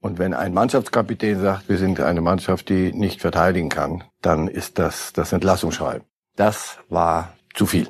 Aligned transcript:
Und 0.00 0.20
wenn 0.20 0.32
ein 0.32 0.54
Mannschaftskapitän 0.54 1.40
sagt, 1.40 1.68
wir 1.68 1.76
sind 1.76 2.00
eine 2.00 2.20
Mannschaft, 2.20 2.68
die 2.68 2.92
nicht 2.92 3.20
verteidigen 3.20 3.68
kann, 3.68 4.04
dann 4.22 4.46
ist 4.46 4.78
das 4.78 5.12
das 5.12 5.32
Entlassungsschreiben. 5.32 6.06
Das 6.36 6.78
war 6.88 7.32
zu 7.54 7.66
viel. 7.66 7.88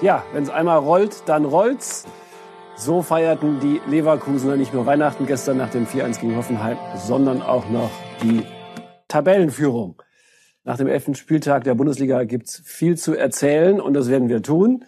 Ja, 0.00 0.22
wenn 0.32 0.44
es 0.44 0.50
einmal 0.50 0.78
rollt, 0.78 1.22
dann 1.26 1.44
rollt's. 1.44 2.04
So 2.76 3.02
feierten 3.02 3.60
die 3.60 3.80
Leverkusener 3.86 4.56
nicht 4.56 4.72
nur 4.72 4.86
Weihnachten 4.86 5.26
gestern 5.26 5.58
nach 5.58 5.70
dem 5.70 5.86
4-1 5.86 6.20
gegen 6.20 6.36
Hoffenheim, 6.36 6.76
sondern 6.96 7.42
auch 7.42 7.68
noch 7.68 7.90
die 8.22 8.44
Tabellenführung. 9.08 10.02
Nach 10.64 10.76
dem 10.76 10.86
elften 10.86 11.14
Spieltag 11.14 11.64
der 11.64 11.74
Bundesliga 11.74 12.24
gibt's 12.24 12.62
viel 12.64 12.96
zu 12.96 13.14
erzählen 13.14 13.80
und 13.80 13.94
das 13.94 14.08
werden 14.08 14.28
wir 14.28 14.42
tun. 14.42 14.84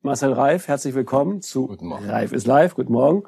Marcel 0.00 0.32
Reif, 0.32 0.66
herzlich 0.66 0.94
willkommen 0.94 1.42
zu 1.42 1.68
Guten 1.68 1.86
Morgen. 1.86 2.10
Reif 2.10 2.32
ist 2.32 2.46
live. 2.46 2.74
Guten 2.74 2.92
Morgen. 2.92 3.22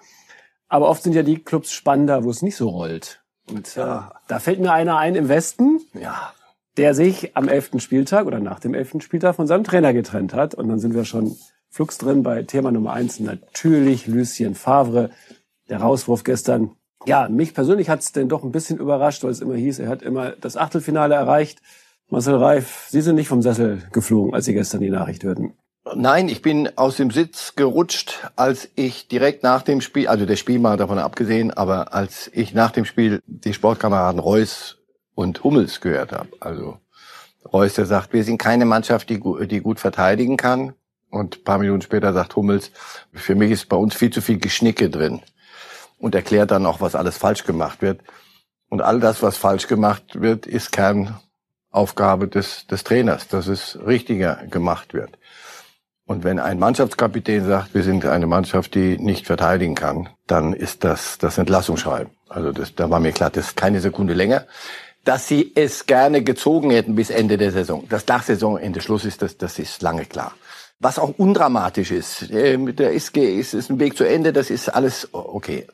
Aber 0.69 0.89
oft 0.89 1.05
sind 1.05 1.15
ja 1.15 1.23
die 1.23 1.39
Clubs 1.43 1.71
spannender, 1.73 2.25
wo 2.25 2.31
es 2.31 2.43
nicht 2.43 2.57
so 2.57 2.69
rollt. 2.69 3.23
Und 3.49 3.77
Ja. 3.77 4.09
äh, 4.13 4.19
da 4.29 4.39
fällt 4.41 4.59
mir 4.59 4.73
einer 4.73 4.97
ein 4.99 5.15
im 5.15 5.29
Westen, 5.29 5.81
Ja, 5.93 6.33
der 6.77 6.95
sich 6.95 7.37
am 7.37 7.47
elften 7.47 7.79
Spieltag 7.79 8.27
oder 8.27 8.41
nach 8.41 8.59
dem 8.59 8.75
elften 8.75 9.01
Spieltag 9.01 9.37
von 9.37 9.47
seinem 9.47 9.63
Trainer 9.63 9.93
getrennt 9.93 10.35
hat. 10.35 10.55
Und 10.57 10.69
dann 10.69 10.81
sind 10.81 10.95
wir 10.95 11.05
schon 11.05 11.37
flugs 11.71 11.99
drin 11.99 12.25
bei 12.25 12.43
Thema 12.43 12.73
Nummer 12.73 12.93
eins. 12.93 13.21
Natürlich 13.21 14.09
Lucien 14.09 14.57
Favre, 14.57 15.11
der 15.69 15.79
Rauswurf 15.81 16.25
gestern. 16.25 16.73
Ja, 17.07 17.29
mich 17.29 17.55
persönlich 17.55 17.89
hat's 17.89 18.13
denn 18.13 18.29
doch 18.29 18.45
ein 18.45 18.53
bisschen 18.53 18.79
überrascht, 18.79 19.25
weil 19.25 19.31
es 19.31 19.41
immer 19.41 19.55
hieß, 19.55 19.79
er 19.79 19.89
hat 19.89 20.03
immer 20.03 20.31
das 20.33 20.57
Achtelfinale 20.57 21.15
erreicht. 21.15 21.61
Marcel 22.09 22.37
Reif, 22.37 22.87
Sie 22.89 23.01
sind 23.01 23.17
nicht 23.17 23.29
vom 23.29 23.43
Sessel 23.43 23.83
geflogen, 23.93 24.35
als 24.35 24.45
Sie 24.45 24.55
gestern 24.55 24.81
die 24.81 24.91
Nachricht 24.91 25.25
hörten. 25.25 25.55
Nein, 25.95 26.29
ich 26.29 26.41
bin 26.41 26.71
aus 26.77 26.97
dem 26.97 27.11
Sitz 27.11 27.57
gerutscht, 27.57 28.31
als 28.37 28.71
ich 28.75 29.07
direkt 29.07 29.43
nach 29.43 29.63
dem 29.63 29.83
Spiel, 29.83 30.09
also 30.09 30.25
der 30.25 30.37
Spiel 30.37 30.59
mal 30.59 30.79
davon 30.79 30.99
abgesehen, 30.99 31.51
aber 31.51 31.93
als 31.93 32.31
ich 32.33 32.55
nach 32.55 32.71
dem 32.71 32.87
Spiel 32.87 33.21
die 33.27 33.53
Sportkameraden 33.53 34.19
Reus 34.19 34.79
und 35.15 35.45
Hummels 35.45 35.83
gehört 35.83 36.13
habe. 36.13 36.29
Also 36.41 36.79
Reus, 37.53 37.75
der 37.75 37.85
sagt, 37.85 38.15
wir 38.15 38.25
sind 38.25 38.39
keine 38.39 38.65
Mannschaft, 38.65 39.11
die, 39.11 39.21
die 39.47 39.61
gut 39.61 39.79
verteidigen 39.79 40.39
kann. 40.39 40.73
Und 41.11 41.39
ein 41.39 41.45
paar 41.45 41.59
Minuten 41.59 41.83
später 41.83 42.13
sagt 42.13 42.35
Hummels, 42.35 42.71
für 43.13 43.35
mich 43.35 43.51
ist 43.51 43.69
bei 43.69 43.77
uns 43.77 43.95
viel 43.95 44.11
zu 44.11 44.23
viel 44.23 44.39
Geschnicke 44.39 44.89
drin. 44.89 45.21
Und 46.05 46.15
erklärt 46.15 46.51
dann 46.51 46.67
auch, 46.67 46.83
was 46.83 46.95
alles 46.95 47.17
falsch 47.17 47.45
gemacht 47.45 47.81
wird. 47.81 48.03
Und 48.69 48.83
all 48.83 49.01
das, 49.01 49.23
was 49.23 49.39
falsch 49.39 49.69
gemacht 49.69 50.21
wird, 50.21 50.47
ist 50.47 50.71
Kernaufgabe 50.71 52.29
des, 52.29 52.67
des 52.67 52.85
Trainers, 52.85 53.27
dass 53.29 53.47
es 53.47 53.79
richtiger 53.87 54.35
gemacht 54.51 54.93
wird. 54.93 55.17
Und 56.05 56.23
wenn 56.23 56.39
ein 56.39 56.59
Mannschaftskapitän 56.59 57.47
sagt, 57.47 57.73
wir 57.73 57.83
sind 57.83 58.05
eine 58.05 58.27
Mannschaft, 58.27 58.75
die 58.75 58.99
nicht 58.99 59.27
verteidigen 59.27 59.75
kann, 59.75 60.11
dann 60.27 60.53
ist 60.53 60.85
das 60.85 61.17
das 61.17 61.39
Entlassungsschreiben. 61.39 62.13
Also 62.29 62.53
das, 62.53 62.75
da 62.75 62.91
war 62.91 63.01
mir 63.01 63.13
klar, 63.13 63.31
das 63.31 63.47
ist 63.47 63.57
keine 63.57 63.81
Sekunde 63.81 64.13
länger. 64.13 64.45
Dass 65.05 65.27
sie 65.27 65.53
es 65.55 65.87
gerne 65.87 66.23
gezogen 66.23 66.71
hätten 66.71 66.97
bis 66.97 67.09
Ende 67.09 67.39
der 67.39 67.51
Saison. 67.51 67.89
Dass 67.89 68.07
nach 68.07 68.25
Saisonende 68.25 68.83
Schluss 68.83 69.07
ist, 69.07 69.23
das, 69.23 69.39
das 69.39 69.59
ist 69.59 69.81
lange 69.81 70.05
klar. 70.05 70.35
Was 70.85 70.99
auch 70.99 71.15
undramatisch 71.17 71.91
ist, 71.91 72.29
ähm, 72.31 72.77
da 72.77 72.89
ist, 72.89 73.17
ist, 73.17 73.55
ist 73.55 73.71
ein 73.71 73.81
Weg 73.81 73.97
zu 73.97 74.05
Ende, 74.05 74.35
das 74.35 74.51
ist 74.51 74.69
alles 74.69 75.09
okay. 75.13 75.67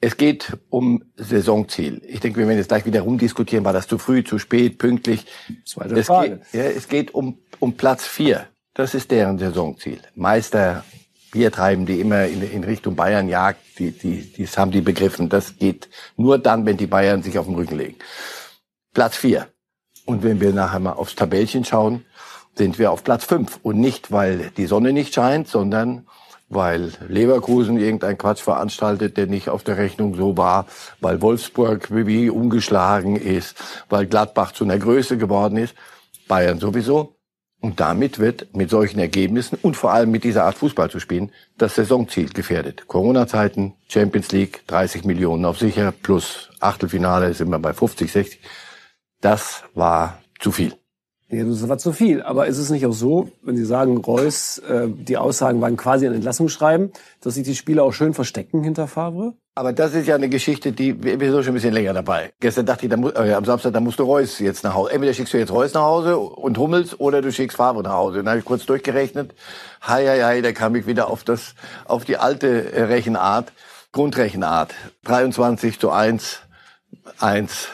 Es 0.00 0.16
geht 0.16 0.58
um 0.70 1.04
Saisonziel. 1.14 2.02
Ich 2.04 2.18
denke, 2.18 2.40
wir 2.40 2.48
werden 2.48 2.58
jetzt 2.58 2.66
gleich 2.66 2.84
wieder 2.84 3.02
rumdiskutieren, 3.02 3.64
war 3.64 3.72
das 3.72 3.86
zu 3.86 3.96
früh, 3.96 4.24
zu 4.24 4.40
spät, 4.40 4.78
pünktlich. 4.78 5.24
Zweite 5.64 5.94
es 5.94 6.08
Frage. 6.08 6.38
Geht, 6.50 6.52
ja, 6.52 6.62
es 6.64 6.88
geht 6.88 7.14
um, 7.14 7.38
um 7.60 7.76
Platz 7.76 8.04
vier. 8.04 8.48
Das 8.74 8.94
ist 8.94 9.12
deren 9.12 9.38
Saisonziel. 9.38 10.00
Meister, 10.16 10.84
Bier 11.30 11.52
treiben, 11.52 11.86
die 11.86 12.00
immer 12.00 12.24
in, 12.24 12.42
in 12.42 12.64
Richtung 12.64 12.96
Bayern 12.96 13.28
jagt, 13.28 13.60
die, 13.78 13.92
die, 13.92 14.32
die 14.32 14.46
haben 14.48 14.72
die 14.72 14.80
begriffen. 14.80 15.28
Das 15.28 15.58
geht 15.58 15.88
nur 16.16 16.38
dann, 16.38 16.66
wenn 16.66 16.76
die 16.76 16.88
Bayern 16.88 17.22
sich 17.22 17.38
auf 17.38 17.46
den 17.46 17.54
Rücken 17.54 17.78
legen. 17.78 17.98
Platz 18.94 19.16
vier. 19.16 19.46
Und 20.06 20.24
wenn 20.24 20.40
wir 20.40 20.52
nachher 20.52 20.80
mal 20.80 20.94
aufs 20.94 21.14
Tabellchen 21.14 21.64
schauen, 21.64 22.04
sind 22.60 22.78
wir 22.78 22.92
auf 22.92 23.04
Platz 23.04 23.24
fünf. 23.24 23.58
Und 23.62 23.80
nicht, 23.80 24.12
weil 24.12 24.50
die 24.58 24.66
Sonne 24.66 24.92
nicht 24.92 25.14
scheint, 25.14 25.48
sondern 25.48 26.06
weil 26.50 26.92
Leverkusen 27.08 27.78
irgendein 27.78 28.18
Quatsch 28.18 28.42
veranstaltet, 28.42 29.16
der 29.16 29.26
nicht 29.28 29.48
auf 29.48 29.64
der 29.64 29.78
Rechnung 29.78 30.14
so 30.14 30.36
war, 30.36 30.66
weil 31.00 31.22
Wolfsburg 31.22 31.88
wie 31.90 32.28
umgeschlagen 32.28 33.16
ist, 33.16 33.54
weil 33.88 34.06
Gladbach 34.06 34.52
zu 34.52 34.64
einer 34.64 34.76
Größe 34.76 35.16
geworden 35.16 35.56
ist, 35.56 35.74
Bayern 36.28 36.58
sowieso. 36.58 37.16
Und 37.62 37.80
damit 37.80 38.18
wird 38.18 38.54
mit 38.54 38.68
solchen 38.68 38.98
Ergebnissen 38.98 39.56
und 39.62 39.74
vor 39.74 39.92
allem 39.92 40.10
mit 40.10 40.24
dieser 40.24 40.44
Art 40.44 40.56
Fußball 40.56 40.90
zu 40.90 41.00
spielen, 41.00 41.32
das 41.56 41.76
Saisonziel 41.76 42.28
gefährdet. 42.28 42.88
Corona-Zeiten, 42.88 43.72
Champions 43.88 44.32
League, 44.32 44.66
30 44.66 45.04
Millionen 45.04 45.46
auf 45.46 45.58
sicher, 45.58 45.92
plus 45.92 46.50
Achtelfinale 46.60 47.32
sind 47.32 47.48
wir 47.48 47.58
bei 47.58 47.72
50, 47.72 48.12
60. 48.12 48.40
Das 49.22 49.64
war 49.74 50.18
zu 50.38 50.52
viel. 50.52 50.79
Ja, 51.32 51.44
das 51.44 51.68
war 51.68 51.78
zu 51.78 51.92
viel. 51.92 52.22
Aber 52.22 52.46
ist 52.48 52.58
es 52.58 52.70
nicht 52.70 52.84
auch 52.86 52.92
so, 52.92 53.30
wenn 53.42 53.56
Sie 53.56 53.64
sagen, 53.64 53.98
Reus, 53.98 54.58
äh, 54.58 54.88
die 54.88 55.16
Aussagen 55.16 55.60
waren 55.60 55.76
quasi 55.76 56.06
ein 56.06 56.14
Entlassungsschreiben, 56.14 56.90
dass 57.20 57.34
sich 57.34 57.44
die 57.44 57.54
Spieler 57.54 57.84
auch 57.84 57.92
schön 57.92 58.14
verstecken 58.14 58.64
hinter 58.64 58.88
Favre? 58.88 59.34
Aber 59.54 59.72
das 59.72 59.94
ist 59.94 60.08
ja 60.08 60.14
eine 60.16 60.28
Geschichte, 60.28 60.72
die 60.72 61.02
wir 61.04 61.18
sind 61.18 61.44
schon 61.44 61.52
ein 61.52 61.54
bisschen 61.54 61.74
länger 61.74 61.92
dabei. 61.92 62.32
Gestern 62.40 62.66
dachte 62.66 62.86
ich, 62.86 62.90
da 62.90 62.96
mu- 62.96 63.10
äh, 63.10 63.32
am 63.34 63.44
Samstag, 63.44 63.72
da 63.74 63.80
musst 63.80 63.98
du 64.00 64.04
Reus 64.04 64.38
jetzt 64.40 64.64
nach 64.64 64.74
Hause. 64.74 64.92
Entweder 64.92 65.12
schickst 65.14 65.32
du 65.34 65.38
jetzt 65.38 65.52
Reus 65.52 65.72
nach 65.74 65.82
Hause 65.82 66.18
und 66.18 66.58
Hummels 66.58 66.98
oder 66.98 67.22
du 67.22 67.30
schickst 67.30 67.56
Favre 67.58 67.82
nach 67.82 67.92
Hause. 67.92 68.18
Dann 68.18 68.28
habe 68.28 68.38
ich 68.38 68.44
kurz 68.44 68.66
durchgerechnet. 68.66 69.32
Hei, 69.86 70.06
hei, 70.06 70.22
hei, 70.24 70.40
da 70.40 70.52
kam 70.52 70.74
ich 70.74 70.86
wieder 70.86 71.08
auf 71.10 71.22
das, 71.22 71.54
auf 71.84 72.04
die 72.04 72.16
alte 72.16 72.72
äh, 72.72 72.82
Rechenart, 72.84 73.52
Grundrechenart. 73.92 74.72
23 75.04 75.78
zu 75.78 75.90
1, 75.90 76.40
1, 77.18 77.68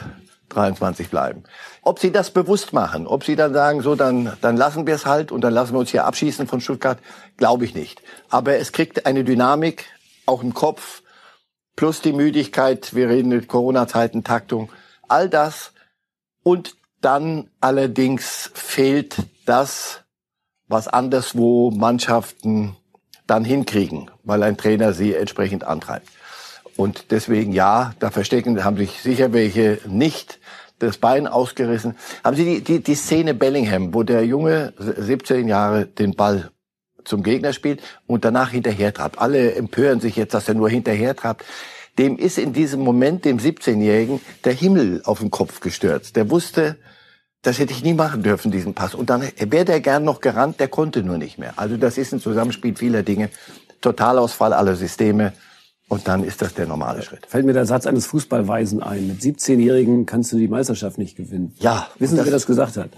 23 0.48 1.08
bleiben. 1.10 1.44
Ob 1.86 2.00
sie 2.00 2.10
das 2.10 2.32
bewusst 2.32 2.72
machen, 2.72 3.06
ob 3.06 3.22
sie 3.22 3.36
dann 3.36 3.52
sagen, 3.52 3.80
so, 3.80 3.94
dann, 3.94 4.36
dann 4.40 4.56
lassen 4.56 4.88
wir 4.88 4.96
es 4.96 5.06
halt 5.06 5.30
und 5.30 5.42
dann 5.42 5.54
lassen 5.54 5.72
wir 5.72 5.78
uns 5.78 5.92
hier 5.92 6.04
abschießen 6.04 6.48
von 6.48 6.60
Stuttgart, 6.60 6.98
glaube 7.36 7.64
ich 7.64 7.76
nicht. 7.76 8.02
Aber 8.28 8.56
es 8.56 8.72
kriegt 8.72 9.06
eine 9.06 9.22
Dynamik, 9.22 9.84
auch 10.26 10.42
im 10.42 10.52
Kopf, 10.52 11.02
plus 11.76 12.00
die 12.00 12.12
Müdigkeit, 12.12 12.96
wir 12.96 13.08
reden 13.08 13.28
mit 13.28 13.46
Corona-Zeiten, 13.46 14.24
Taktung, 14.24 14.72
all 15.06 15.28
das. 15.28 15.70
Und 16.42 16.74
dann 17.02 17.50
allerdings 17.60 18.50
fehlt 18.52 19.18
das, 19.44 20.00
was 20.66 20.88
anderswo 20.88 21.70
Mannschaften 21.70 22.74
dann 23.28 23.44
hinkriegen, 23.44 24.10
weil 24.24 24.42
ein 24.42 24.56
Trainer 24.56 24.92
sie 24.92 25.14
entsprechend 25.14 25.62
antreibt. 25.62 26.08
Und 26.76 27.12
deswegen, 27.12 27.52
ja, 27.52 27.94
da 28.00 28.10
verstecken, 28.10 28.64
haben 28.64 28.76
sich 28.76 29.02
sicher 29.02 29.32
welche 29.32 29.78
nicht 29.86 30.40
das 30.78 30.98
Bein 30.98 31.26
ausgerissen. 31.26 31.96
Haben 32.22 32.36
Sie 32.36 32.44
die, 32.44 32.60
die, 32.62 32.82
die 32.82 32.94
Szene 32.94 33.34
Bellingham, 33.34 33.94
wo 33.94 34.02
der 34.02 34.24
Junge 34.24 34.72
17 34.78 35.48
Jahre 35.48 35.86
den 35.86 36.14
Ball 36.14 36.50
zum 37.04 37.22
Gegner 37.22 37.52
spielt 37.52 37.80
und 38.06 38.24
danach 38.24 38.50
hinterher 38.50 38.92
trabt. 38.92 39.18
Alle 39.18 39.54
empören 39.54 40.00
sich 40.00 40.16
jetzt, 40.16 40.34
dass 40.34 40.48
er 40.48 40.54
nur 40.54 40.68
hinterher 40.68 41.16
trabt. 41.16 41.44
Dem 41.98 42.18
ist 42.18 42.36
in 42.36 42.52
diesem 42.52 42.80
Moment, 42.80 43.24
dem 43.24 43.38
17-Jährigen, 43.38 44.20
der 44.44 44.52
Himmel 44.52 45.00
auf 45.04 45.20
den 45.20 45.30
Kopf 45.30 45.60
gestürzt. 45.60 46.16
Der 46.16 46.30
wusste, 46.30 46.76
das 47.40 47.58
hätte 47.58 47.72
ich 47.72 47.82
nie 47.82 47.94
machen 47.94 48.22
dürfen, 48.22 48.50
diesen 48.50 48.74
Pass. 48.74 48.94
Und 48.94 49.08
dann 49.08 49.22
wäre 49.38 49.64
der 49.64 49.80
gern 49.80 50.04
noch 50.04 50.20
gerannt, 50.20 50.60
der 50.60 50.68
konnte 50.68 51.02
nur 51.02 51.16
nicht 51.16 51.38
mehr. 51.38 51.54
Also 51.56 51.76
das 51.76 51.96
ist 51.96 52.12
ein 52.12 52.20
Zusammenspiel 52.20 52.76
vieler 52.76 53.02
Dinge. 53.02 53.30
Totalausfall 53.80 54.52
aller 54.52 54.76
Systeme. 54.76 55.32
Und 55.88 56.08
dann 56.08 56.24
ist 56.24 56.42
das 56.42 56.54
der 56.54 56.66
normale 56.66 57.02
Schritt. 57.02 57.26
Fällt 57.26 57.46
mir 57.46 57.52
der 57.52 57.64
Satz 57.64 57.86
eines 57.86 58.06
Fußballweisen 58.06 58.82
ein. 58.82 59.06
Mit 59.06 59.20
17-Jährigen 59.20 60.04
kannst 60.04 60.32
du 60.32 60.36
die 60.36 60.48
Meisterschaft 60.48 60.98
nicht 60.98 61.16
gewinnen. 61.16 61.54
Ja. 61.58 61.86
Wissen 61.98 62.16
Sie, 62.16 62.24
wer 62.24 62.32
das 62.32 62.46
gesagt 62.46 62.76
hat? 62.76 62.90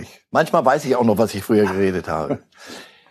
Ich, 0.00 0.22
manchmal 0.32 0.64
weiß 0.64 0.84
ich 0.86 0.96
auch 0.96 1.04
noch, 1.04 1.18
was 1.18 1.34
ich 1.34 1.44
früher 1.44 1.66
geredet 1.66 2.08
habe. 2.08 2.40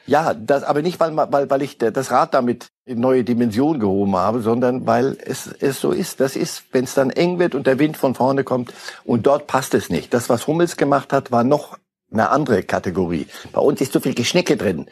Ja, 0.08 0.36
das 0.36 0.64
aber 0.64 0.84
nicht, 0.84 1.00
weil, 1.00 1.18
weil, 1.18 1.50
weil 1.50 1.62
ich 1.64 1.80
das 1.80 2.12
Rad 2.12 2.36
damit 2.36 2.68
in 2.86 3.00
neue 3.00 3.24
Dimension 3.24 3.80
gehoben 3.80 4.16
habe, 4.16 4.42
sondern 4.42 4.86
weil 4.86 5.18
es, 5.26 5.48
es 5.48 5.82
so 5.82 5.92
ist. 5.92 6.20
Das 6.20 6.36
ist, 6.36 6.66
wenn 6.72 6.84
es 6.84 6.94
dann 6.94 7.10
eng 7.10 7.40
wird 7.40 7.56
und 7.56 7.66
der 7.66 7.80
Wind 7.80 7.98
von 7.98 8.14
vorne 8.14 8.44
kommt 8.44 8.72
und 9.04 9.26
dort 9.26 9.48
passt 9.48 9.74
es 9.74 9.90
nicht. 9.90 10.14
Das, 10.14 10.30
was 10.30 10.46
Hummels 10.46 10.78
gemacht 10.78 11.12
hat, 11.12 11.32
war 11.32 11.44
noch 11.44 11.80
eine 12.12 12.30
andere 12.30 12.62
Kategorie. 12.62 13.26
Bei 13.52 13.62
uns 13.62 13.82
ist 13.82 13.94
zu 13.94 14.00
viel 14.00 14.14
Geschnicke 14.14 14.58
drin. 14.58 14.86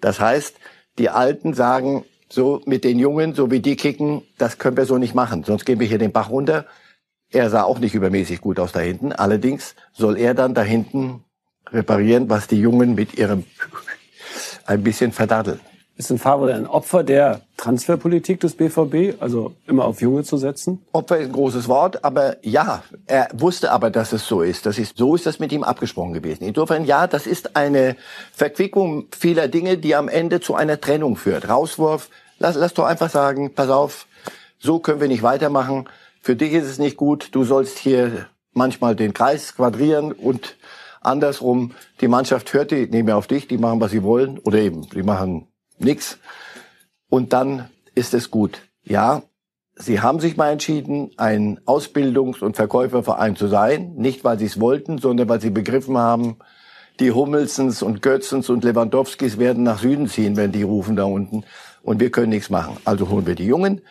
Das 0.00 0.18
heißt, 0.18 0.56
die 0.98 1.08
Alten 1.08 1.54
sagen, 1.54 2.04
so 2.30 2.60
mit 2.66 2.84
den 2.84 2.98
Jungen, 2.98 3.34
so 3.34 3.50
wie 3.50 3.60
die 3.60 3.76
kicken, 3.76 4.22
das 4.36 4.58
können 4.58 4.76
wir 4.76 4.84
so 4.84 4.98
nicht 4.98 5.14
machen. 5.14 5.44
Sonst 5.44 5.64
gehen 5.64 5.80
wir 5.80 5.86
hier 5.86 5.98
den 5.98 6.12
Bach 6.12 6.30
runter. 6.30 6.66
Er 7.30 7.50
sah 7.50 7.62
auch 7.62 7.78
nicht 7.78 7.94
übermäßig 7.94 8.40
gut 8.40 8.58
aus 8.58 8.72
da 8.72 8.80
hinten. 8.80 9.12
Allerdings 9.12 9.74
soll 9.92 10.16
er 10.18 10.34
dann 10.34 10.54
da 10.54 10.62
hinten 10.62 11.24
reparieren, 11.70 12.30
was 12.30 12.46
die 12.46 12.60
Jungen 12.60 12.94
mit 12.94 13.18
ihrem 13.18 13.44
ein 14.66 14.82
bisschen 14.82 15.12
verdaddeln. 15.12 15.60
Ist 15.98 16.12
ein 16.12 16.18
Favre 16.18 16.54
ein 16.54 16.68
Opfer 16.68 17.02
der 17.02 17.40
Transferpolitik 17.56 18.38
des 18.38 18.54
BVB, 18.54 19.20
also 19.20 19.54
immer 19.66 19.84
auf 19.84 20.00
Junge 20.00 20.22
zu 20.22 20.36
setzen? 20.36 20.80
Opfer 20.92 21.18
ist 21.18 21.26
ein 21.26 21.32
großes 21.32 21.66
Wort, 21.66 22.04
aber 22.04 22.36
ja, 22.46 22.84
er 23.06 23.28
wusste 23.32 23.72
aber, 23.72 23.90
dass 23.90 24.12
es 24.12 24.24
so 24.24 24.42
ist. 24.42 24.64
Das 24.64 24.78
ist 24.78 24.96
so 24.96 25.16
ist 25.16 25.26
das 25.26 25.40
mit 25.40 25.50
ihm 25.50 25.64
abgesprochen 25.64 26.12
gewesen. 26.12 26.44
Insofern 26.44 26.84
ja, 26.84 27.08
das 27.08 27.26
ist 27.26 27.56
eine 27.56 27.96
Verquickung 28.32 29.08
vieler 29.10 29.48
Dinge, 29.48 29.76
die 29.76 29.96
am 29.96 30.08
Ende 30.08 30.38
zu 30.38 30.54
einer 30.54 30.80
Trennung 30.80 31.16
führt. 31.16 31.48
Rauswurf, 31.48 32.10
lass, 32.38 32.54
lass 32.54 32.74
doch 32.74 32.84
einfach 32.84 33.10
sagen, 33.10 33.52
pass 33.52 33.68
auf, 33.68 34.06
so 34.60 34.78
können 34.78 35.00
wir 35.00 35.08
nicht 35.08 35.24
weitermachen. 35.24 35.88
Für 36.20 36.36
dich 36.36 36.52
ist 36.52 36.66
es 36.66 36.78
nicht 36.78 36.96
gut. 36.96 37.30
Du 37.32 37.42
sollst 37.42 37.76
hier 37.76 38.28
manchmal 38.52 38.94
den 38.94 39.14
Kreis 39.14 39.56
quadrieren 39.56 40.12
und 40.12 40.58
andersrum, 41.00 41.72
die 42.00 42.06
Mannschaft 42.06 42.52
hört 42.52 42.70
die 42.70 42.86
nicht 42.86 43.04
mehr 43.04 43.16
auf 43.16 43.26
dich, 43.26 43.48
die 43.48 43.58
machen, 43.58 43.80
was 43.80 43.90
sie 43.90 44.04
wollen 44.04 44.38
oder 44.38 44.58
eben, 44.58 44.88
die 44.90 45.02
machen 45.02 45.48
nix. 45.80 46.18
Und 47.08 47.32
dann 47.32 47.68
ist 47.94 48.14
es 48.14 48.30
gut. 48.30 48.62
Ja, 48.82 49.22
Sie 49.80 50.00
haben 50.00 50.18
sich 50.18 50.36
mal 50.36 50.50
entschieden, 50.50 51.12
ein 51.18 51.60
Ausbildungs- 51.64 52.42
und 52.42 52.56
Verkäuferverein 52.56 53.36
zu 53.36 53.46
sein. 53.46 53.94
Nicht, 53.94 54.24
weil 54.24 54.38
Sie 54.38 54.46
es 54.46 54.60
wollten, 54.60 54.98
sondern 54.98 55.28
weil 55.28 55.40
Sie 55.40 55.50
begriffen 55.50 55.96
haben, 55.96 56.38
die 56.98 57.12
Hummelsens 57.12 57.80
und 57.82 58.02
Götzens 58.02 58.50
und 58.50 58.64
Lewandowskis 58.64 59.38
werden 59.38 59.62
nach 59.62 59.78
Süden 59.78 60.08
ziehen, 60.08 60.36
wenn 60.36 60.50
die 60.50 60.64
rufen 60.64 60.96
da 60.96 61.04
unten. 61.04 61.44
Und 61.82 62.00
wir 62.00 62.10
können 62.10 62.30
nichts 62.30 62.50
machen. 62.50 62.76
Also 62.84 63.08
holen 63.08 63.26
wir 63.26 63.36
die 63.36 63.46
Jungen. 63.46 63.82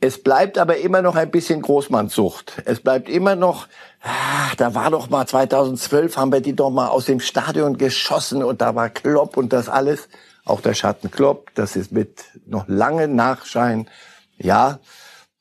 Es 0.00 0.22
bleibt 0.22 0.56
aber 0.58 0.76
immer 0.76 1.02
noch 1.02 1.16
ein 1.16 1.30
bisschen 1.30 1.62
Großmannssucht. 1.62 2.62
Es 2.64 2.80
bleibt 2.80 3.08
immer 3.08 3.34
noch, 3.34 3.66
ah, 4.02 4.54
da 4.56 4.74
war 4.74 4.90
doch 4.90 5.10
mal 5.10 5.26
2012, 5.26 6.16
haben 6.16 6.32
wir 6.32 6.40
die 6.40 6.54
doch 6.54 6.70
mal 6.70 6.88
aus 6.88 7.06
dem 7.06 7.20
Stadion 7.20 7.78
geschossen 7.78 8.44
und 8.44 8.60
da 8.60 8.74
war 8.74 8.88
Klopp 8.88 9.36
und 9.36 9.52
das 9.52 9.68
alles 9.68 10.08
auch 10.44 10.60
der 10.60 10.74
Schatten 10.74 11.10
Klopp, 11.10 11.50
das 11.54 11.76
ist 11.76 11.92
mit 11.92 12.24
noch 12.46 12.68
lange 12.68 13.08
Nachschein, 13.08 13.88
ja, 14.36 14.78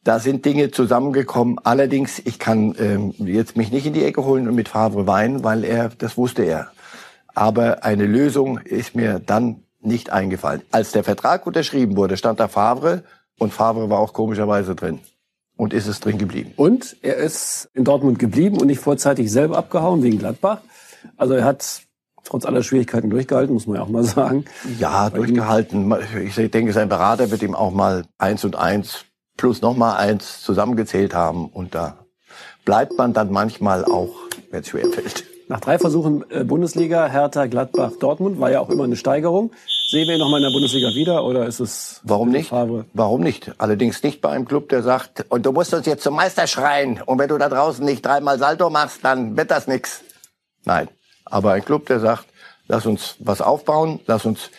da 0.04 0.20
sind 0.20 0.46
Dinge 0.46 0.72
zusammengekommen. 0.72 1.60
Allerdings, 1.64 2.20
ich 2.20 2.38
kann 2.38 2.76
ähm, 2.78 3.14
jetzt 3.18 3.56
mich 3.56 3.72
nicht 3.72 3.86
in 3.86 3.94
die 3.94 4.04
Ecke 4.04 4.24
holen 4.26 4.48
und 4.48 4.56
mit 4.56 4.70
Favre 4.70 5.08
weinen, 5.08 5.44
weil 5.44 5.64
er, 5.64 5.90
das 5.90 6.18
wusste 6.18 6.44
er. 6.44 6.72
Aber 7.34 7.84
eine 7.84 8.06
Lösung 8.06 8.60
ist 8.60 8.96
mir 8.96 9.20
dann 9.20 9.64
nicht 9.80 10.12
eingefallen. 10.12 10.62
Als 10.72 10.92
der 10.92 11.04
Vertrag 11.04 11.48
unterschrieben 11.48 11.96
wurde, 11.96 12.18
stand 12.18 12.40
da 12.40 12.48
Favre 12.48 13.04
und 13.40 13.54
Favre 13.54 13.90
war 13.90 14.00
auch 14.00 14.14
komischerweise 14.14 14.76
drin. 14.76 15.00
Und 15.56 15.74
ist 15.74 15.88
es 15.88 16.00
drin 16.00 16.18
geblieben. 16.18 16.52
Und 16.56 16.98
er 17.02 17.18
ist 17.18 17.70
in 17.74 17.84
Dortmund 17.84 18.20
geblieben 18.20 18.60
und 18.60 18.68
nicht 18.68 18.80
vorzeitig 18.80 19.32
selber 19.32 19.58
abgehauen 19.58 20.02
wegen 20.02 20.18
Gladbach. 20.18 20.62
Also 21.16 21.36
er 21.36 21.46
hat 21.46 21.84
trotz 22.24 22.46
aller 22.46 22.64
Schwierigkeiten 22.64 23.10
durchgehalten, 23.10 23.54
muss 23.54 23.68
man 23.68 23.78
ja 23.78 23.84
auch 23.84 23.90
mal 23.90 24.04
sagen. 24.04 24.46
Ja, 24.80 25.10
durchgehalten. 25.10 25.94
Ich 26.26 26.36
denke, 26.52 26.74
sein 26.74 26.90
Berater 26.90 27.32
wird 27.32 27.44
ihm 27.44 27.56
auch 27.56 27.72
mal 27.72 28.06
eins 28.18 28.44
und 28.44 28.56
eins 28.56 29.06
plus 29.38 29.62
nochmal 29.62 29.98
eins 29.98 30.42
zusammengezählt 30.42 31.14
haben. 31.14 31.48
Und 31.48 31.76
da 31.76 32.06
bleibt 32.66 32.98
man 32.98 33.14
dann 33.14 33.32
manchmal 33.32 33.86
auch, 33.86 34.14
wenn 34.52 34.62
es 34.62 34.70
schwerfällt. 34.70 35.26
Nach 35.50 35.60
drei 35.60 35.78
Versuchen 35.78 36.24
äh, 36.32 36.44
Bundesliga, 36.44 37.06
Hertha, 37.08 37.48
Gladbach, 37.48 37.92
Dortmund, 38.00 38.40
war 38.40 38.50
ja 38.50 38.62
auch 38.62 38.70
immer 38.70 38.86
eine 38.86 38.96
Steigerung. 38.96 39.52
Sehen 39.90 40.08
wir 40.08 40.16
ihn 40.16 40.20
nochmal 40.20 40.40
in 40.40 40.46
der 40.46 40.52
Bundesliga 40.52 40.96
wieder 40.96 41.26
oder 41.26 41.46
ist 41.46 41.60
es... 41.60 42.00
Warum 42.04 42.30
nicht? 42.30 42.50
Farbe? 42.50 42.86
Warum 42.94 43.22
nicht? 43.22 43.52
Allerdings 43.58 44.02
nicht 44.02 44.22
bei 44.22 44.30
einem 44.30 44.46
Club, 44.46 44.70
der 44.70 44.82
sagt, 44.82 45.26
und 45.30 45.46
du 45.46 45.52
musst 45.52 45.74
uns 45.74 45.86
jetzt 45.86 46.04
zum 46.04 46.16
Meister 46.16 46.48
schreien. 46.48 47.02
Und 47.06 47.20
wenn 47.20 47.28
du 47.28 47.38
da 47.38 47.50
draußen 47.50 47.84
nicht 47.84 48.06
dreimal 48.06 48.40
Salto 48.40 48.70
machst, 48.70 49.04
dann 49.04 49.36
wird 49.36 49.52
das 49.52 49.68
nix. 49.68 50.02
Nein. 50.64 50.88
Aber 51.26 51.54
ein 51.54 51.64
Club, 51.64 51.86
der 51.88 52.00
sagt, 52.00 52.26
lass 52.68 52.86
uns 52.86 53.16
was 53.20 53.42
aufbauen, 53.42 54.00
lass 54.06 54.26
uns 54.26 54.50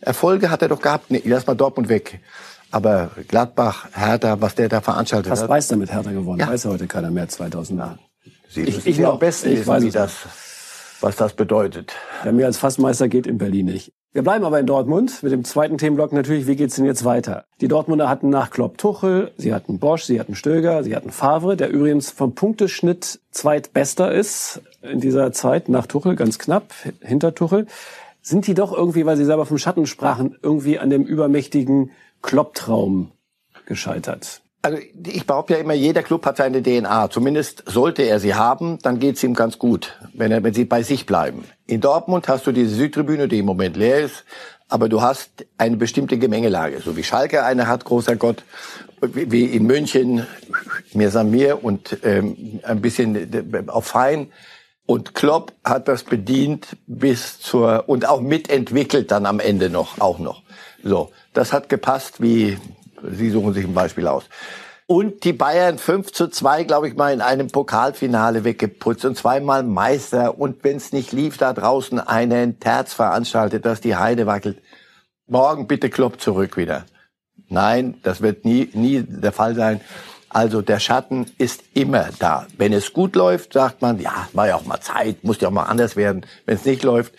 Erfolge 0.00 0.50
hat 0.50 0.62
er 0.62 0.68
doch 0.68 0.82
gehabt. 0.82 1.10
Nee, 1.10 1.22
lass 1.24 1.46
mal 1.46 1.54
Dortmund 1.54 1.88
weg. 1.88 2.20
Aber 2.72 3.10
Gladbach, 3.28 3.86
Hertha, 3.92 4.40
was 4.40 4.54
der 4.54 4.68
da 4.68 4.80
veranstaltet 4.80 5.28
Fast 5.28 5.42
hat. 5.42 5.48
weiß 5.48 5.68
damit 5.68 5.92
Hertha 5.92 6.10
gewonnen. 6.10 6.40
Ja. 6.40 6.48
Weiß 6.48 6.64
ja 6.64 6.70
heute 6.70 6.86
keiner 6.86 7.10
mehr 7.10 7.28
2008. 7.28 7.98
Sie 8.48 8.62
ich, 8.62 8.86
ich 8.86 9.06
am 9.06 9.18
besten 9.18 9.50
ich 9.50 9.58
wissen, 9.60 9.68
weiß 9.68 9.82
wie 9.84 9.90
das, 9.90 10.12
was 11.00 11.16
das 11.16 11.34
bedeutet. 11.34 11.92
Wer 12.22 12.32
mehr 12.32 12.46
als 12.46 12.58
Fassmeister 12.58 13.08
geht 13.08 13.26
in 13.26 13.38
Berlin 13.38 13.66
nicht. 13.66 13.92
Wir 14.14 14.22
bleiben 14.22 14.44
aber 14.44 14.60
in 14.60 14.66
Dortmund 14.66 15.22
mit 15.22 15.32
dem 15.32 15.42
zweiten 15.42 15.78
Themenblock 15.78 16.12
natürlich, 16.12 16.46
wie 16.46 16.54
geht's 16.54 16.76
denn 16.76 16.84
jetzt 16.84 17.06
weiter? 17.06 17.46
Die 17.62 17.68
Dortmunder 17.68 18.10
hatten 18.10 18.28
nach 18.28 18.50
Klopp 18.50 18.76
Tuchel, 18.76 19.32
sie 19.38 19.54
hatten 19.54 19.78
Bosch, 19.78 20.02
sie 20.02 20.20
hatten 20.20 20.34
Stöger, 20.34 20.84
sie 20.84 20.94
hatten 20.94 21.10
Favre, 21.10 21.56
der 21.56 21.70
übrigens 21.70 22.10
vom 22.10 22.34
Punkteschnitt 22.34 23.20
zweitbester 23.30 24.12
ist 24.12 24.60
in 24.82 25.00
dieser 25.00 25.32
Zeit 25.32 25.70
nach 25.70 25.86
Tuchel, 25.86 26.14
ganz 26.14 26.38
knapp 26.38 26.74
hinter 27.00 27.34
Tuchel. 27.34 27.66
Sind 28.20 28.46
die 28.46 28.52
doch 28.52 28.76
irgendwie, 28.76 29.06
weil 29.06 29.16
sie 29.16 29.24
selber 29.24 29.46
vom 29.46 29.56
Schatten 29.56 29.86
sprachen, 29.86 30.36
irgendwie 30.42 30.78
an 30.78 30.90
dem 30.90 31.04
übermächtigen 31.04 31.90
Klopp-Traum 32.20 33.12
gescheitert? 33.64 34.41
Also 34.64 34.78
ich 34.78 35.26
behaupte 35.26 35.54
ja 35.54 35.60
immer, 35.60 35.74
jeder 35.74 36.04
Club 36.04 36.24
hat 36.24 36.36
seine 36.36 36.62
DNA. 36.62 37.10
Zumindest 37.10 37.64
sollte 37.66 38.02
er 38.02 38.20
sie 38.20 38.36
haben, 38.36 38.78
dann 38.82 39.00
geht's 39.00 39.22
ihm 39.24 39.34
ganz 39.34 39.58
gut, 39.58 39.98
wenn, 40.14 40.30
er, 40.30 40.44
wenn 40.44 40.54
sie 40.54 40.64
bei 40.64 40.84
sich 40.84 41.04
bleiben. 41.04 41.44
In 41.66 41.80
Dortmund 41.80 42.28
hast 42.28 42.46
du 42.46 42.52
diese 42.52 42.72
Südtribüne, 42.72 43.26
die 43.26 43.40
im 43.40 43.46
Moment 43.46 43.76
leer 43.76 43.98
ist, 43.98 44.24
aber 44.68 44.88
du 44.88 45.02
hast 45.02 45.30
eine 45.58 45.76
bestimmte 45.76 46.16
Gemengelage, 46.16 46.80
so 46.80 46.96
wie 46.96 47.02
Schalke 47.02 47.44
eine 47.44 47.66
hat, 47.66 47.84
großer 47.84 48.14
Gott, 48.14 48.44
wie 49.00 49.46
in 49.46 49.66
München, 49.66 50.28
mir 50.94 51.10
Samir 51.10 51.64
und 51.64 51.98
ähm, 52.04 52.60
ein 52.62 52.80
bisschen 52.80 53.16
äh, 53.16 53.64
auf 53.66 53.86
Fein. 53.86 54.30
Und 54.86 55.14
Klopp 55.14 55.52
hat 55.64 55.88
das 55.88 56.04
bedient 56.04 56.76
bis 56.86 57.40
zur 57.40 57.88
und 57.88 58.08
auch 58.08 58.20
mitentwickelt 58.20 59.10
dann 59.10 59.26
am 59.26 59.40
Ende 59.40 59.70
noch 59.70 60.00
auch 60.00 60.20
noch. 60.20 60.42
So, 60.84 61.10
das 61.32 61.52
hat 61.52 61.68
gepasst 61.68 62.22
wie 62.22 62.58
Sie 63.10 63.30
suchen 63.30 63.54
sich 63.54 63.64
ein 63.64 63.74
Beispiel 63.74 64.06
aus. 64.06 64.24
Und 64.86 65.24
die 65.24 65.32
Bayern 65.32 65.78
5 65.78 66.12
zu 66.12 66.28
2, 66.28 66.64
glaube 66.64 66.88
ich 66.88 66.96
mal, 66.96 67.12
in 67.12 67.20
einem 67.20 67.48
Pokalfinale 67.48 68.44
weggeputzt 68.44 69.04
und 69.04 69.16
zweimal 69.16 69.62
Meister. 69.62 70.38
Und 70.38 70.64
wenn 70.64 70.76
es 70.76 70.92
nicht 70.92 71.12
lief, 71.12 71.38
da 71.38 71.52
draußen 71.52 72.00
einen 72.00 72.60
Terz 72.60 72.92
veranstaltet, 72.92 73.64
dass 73.64 73.80
die 73.80 73.96
Heide 73.96 74.26
wackelt. 74.26 74.58
Morgen 75.26 75.66
bitte 75.66 75.88
Klopp 75.88 76.20
zurück 76.20 76.56
wieder. 76.56 76.84
Nein, 77.48 77.98
das 78.02 78.20
wird 78.20 78.44
nie, 78.44 78.68
nie 78.74 79.02
der 79.02 79.32
Fall 79.32 79.54
sein. 79.54 79.80
Also 80.28 80.62
der 80.62 80.80
Schatten 80.80 81.26
ist 81.38 81.62
immer 81.74 82.08
da. 82.18 82.46
Wenn 82.56 82.72
es 82.72 82.92
gut 82.92 83.16
läuft, 83.16 83.52
sagt 83.52 83.82
man, 83.82 84.00
ja, 84.00 84.28
war 84.32 84.48
ja 84.48 84.56
auch 84.56 84.64
mal 84.64 84.80
Zeit, 84.80 85.24
muss 85.24 85.40
ja 85.40 85.48
auch 85.48 85.52
mal 85.52 85.64
anders 85.64 85.94
werden. 85.94 86.26
Wenn 86.46 86.56
es 86.56 86.64
nicht 86.64 86.82
läuft, 86.82 87.14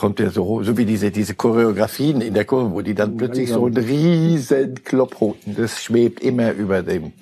kommt 0.00 0.18
er 0.18 0.30
so, 0.30 0.62
so 0.62 0.78
wie 0.78 0.86
diese, 0.86 1.10
diese 1.10 1.34
Choreografien 1.34 2.22
in 2.22 2.32
der 2.32 2.46
Kurve, 2.46 2.72
wo 2.72 2.80
die 2.80 2.94
dann 2.94 3.18
plötzlich 3.18 3.50
so 3.50 3.66
einen 3.66 3.76
riesen 3.76 4.82
Klopp 4.82 5.20
holen. 5.20 5.36
Das 5.44 5.82
schwebt 5.82 6.22
immer 6.22 6.52
über 6.52 6.82
dem 6.82 7.12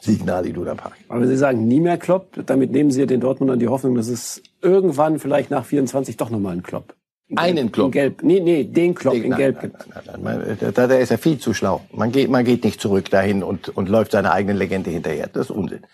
Signal 0.00 0.44
Iduna 0.44 0.74
Park. 0.74 0.96
Aber 1.08 1.26
Sie 1.26 1.38
sagen 1.38 1.66
nie 1.66 1.80
mehr 1.80 1.96
Klopp, 1.96 2.26
damit 2.44 2.72
nehmen 2.72 2.90
Sie 2.90 3.06
den 3.06 3.20
Dortmundern 3.20 3.58
die 3.58 3.68
Hoffnung, 3.68 3.94
dass 3.94 4.08
es 4.08 4.42
irgendwann 4.60 5.18
vielleicht 5.18 5.50
nach 5.50 5.64
24 5.64 6.18
doch 6.18 6.28
nochmal 6.28 6.52
einen 6.52 6.62
Klopp. 6.62 6.94
Einen 7.36 7.72
Klopp? 7.72 7.86
In 7.86 7.92
Gelb. 7.92 8.22
Nee, 8.22 8.40
nee, 8.40 8.64
den 8.64 8.94
Klopp 8.94 9.14
in 9.14 9.34
Gelb 9.34 9.62
gibt. 9.62 9.76
Nein, 9.88 10.02
nein, 10.04 10.20
nein, 10.22 10.56
nein, 10.60 10.72
da, 10.74 10.86
da 10.86 10.94
ist 10.96 11.10
er 11.10 11.16
viel 11.16 11.38
zu 11.38 11.54
schlau. 11.54 11.80
Man 11.90 12.12
geht, 12.12 12.28
man 12.28 12.44
geht 12.44 12.64
nicht 12.64 12.82
zurück 12.82 13.08
dahin 13.08 13.42
und, 13.42 13.70
und 13.74 13.88
läuft 13.88 14.12
seiner 14.12 14.32
eigenen 14.32 14.58
Legende 14.58 14.90
hinterher. 14.90 15.30
Das 15.32 15.46
ist 15.46 15.56
Unsinn. 15.56 15.86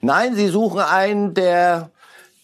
Nein, 0.00 0.34
Sie 0.34 0.48
suchen 0.48 0.80
einen, 0.80 1.34
der 1.34 1.90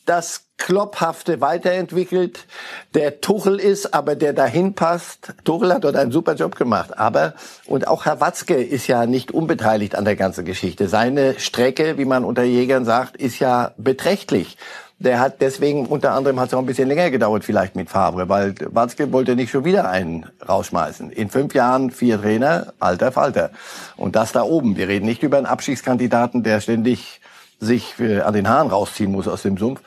das 0.06 0.46
Klopphafte 0.56 1.40
weiterentwickelt, 1.40 2.46
der 2.94 3.20
Tuchel 3.20 3.60
ist, 3.60 3.92
aber 3.92 4.16
der 4.16 4.32
dahin 4.32 4.74
passt. 4.74 5.34
Tuchel 5.44 5.74
hat 5.74 5.84
dort 5.84 5.96
einen 5.96 6.12
super 6.12 6.34
Job 6.34 6.56
gemacht, 6.56 6.96
aber 6.98 7.34
und 7.66 7.86
auch 7.86 8.06
Herr 8.06 8.20
Watzke 8.20 8.54
ist 8.54 8.86
ja 8.86 9.04
nicht 9.04 9.32
unbeteiligt 9.32 9.94
an 9.94 10.04
der 10.04 10.16
ganzen 10.16 10.44
Geschichte. 10.44 10.88
Seine 10.88 11.38
Strecke, 11.38 11.98
wie 11.98 12.06
man 12.06 12.24
unter 12.24 12.42
Jägern 12.42 12.84
sagt, 12.84 13.16
ist 13.16 13.38
ja 13.38 13.72
beträchtlich. 13.76 14.56
Der 14.98 15.20
hat 15.20 15.42
deswegen 15.42 15.84
unter 15.84 16.12
anderem 16.12 16.40
hat 16.40 16.48
es 16.48 16.54
auch 16.54 16.60
ein 16.60 16.66
bisschen 16.66 16.88
länger 16.88 17.10
gedauert 17.10 17.44
vielleicht 17.44 17.76
mit 17.76 17.90
Favre, 17.90 18.30
weil 18.30 18.54
Watzke 18.70 19.12
wollte 19.12 19.36
nicht 19.36 19.50
schon 19.50 19.66
wieder 19.66 19.90
einen 19.90 20.24
rausschmeißen. 20.48 21.10
In 21.10 21.28
fünf 21.28 21.54
Jahren 21.54 21.90
vier 21.90 22.18
Trainer, 22.18 22.72
alter 22.80 23.12
Falter. 23.12 23.50
Und 23.98 24.16
das 24.16 24.32
da 24.32 24.42
oben. 24.42 24.78
Wir 24.78 24.88
reden 24.88 25.04
nicht 25.04 25.22
über 25.22 25.36
einen 25.36 25.44
Abschiedskandidaten, 25.44 26.42
der 26.42 26.62
ständig 26.62 27.20
sich 27.58 27.98
äh, 27.98 28.20
an 28.20 28.34
den 28.34 28.48
Haaren 28.48 28.68
rausziehen 28.68 29.10
muss 29.10 29.28
aus 29.28 29.42
dem 29.42 29.56
Sumpf 29.56 29.80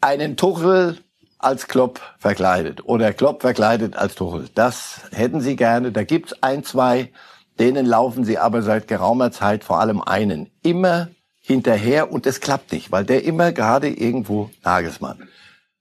einen 0.00 0.36
Tuchel 0.36 0.98
als 1.38 1.68
Klopp 1.68 2.00
verkleidet 2.18 2.84
oder 2.84 3.12
Klopp 3.12 3.42
verkleidet 3.42 3.96
als 3.96 4.14
Tuchel. 4.14 4.48
Das 4.54 5.02
hätten 5.12 5.40
sie 5.40 5.56
gerne. 5.56 5.92
Da 5.92 6.04
gibt's 6.04 6.42
ein, 6.42 6.64
zwei, 6.64 7.10
denen 7.58 7.86
laufen 7.86 8.24
sie 8.24 8.38
aber 8.38 8.62
seit 8.62 8.88
geraumer 8.88 9.30
Zeit 9.30 9.64
vor 9.64 9.80
allem 9.80 10.00
einen 10.00 10.50
immer 10.62 11.08
hinterher 11.40 12.12
und 12.12 12.26
es 12.26 12.40
klappt 12.40 12.72
nicht, 12.72 12.92
weil 12.92 13.04
der 13.04 13.24
immer 13.24 13.52
gerade 13.52 13.88
irgendwo 13.88 14.50
Nagelsmann 14.64 15.28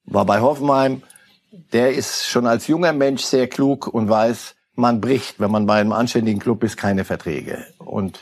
war 0.05 0.25
bei 0.25 0.39
Hoffenheim. 0.39 1.03
Der 1.73 1.93
ist 1.93 2.27
schon 2.27 2.47
als 2.47 2.67
junger 2.67 2.93
Mensch 2.93 3.23
sehr 3.23 3.47
klug 3.47 3.87
und 3.87 4.09
weiß, 4.09 4.55
man 4.75 5.01
bricht, 5.01 5.39
wenn 5.39 5.51
man 5.51 5.65
bei 5.65 5.81
einem 5.81 5.91
anständigen 5.91 6.39
Club 6.39 6.63
ist, 6.63 6.77
keine 6.77 7.03
Verträge. 7.03 7.65
Und 7.79 8.19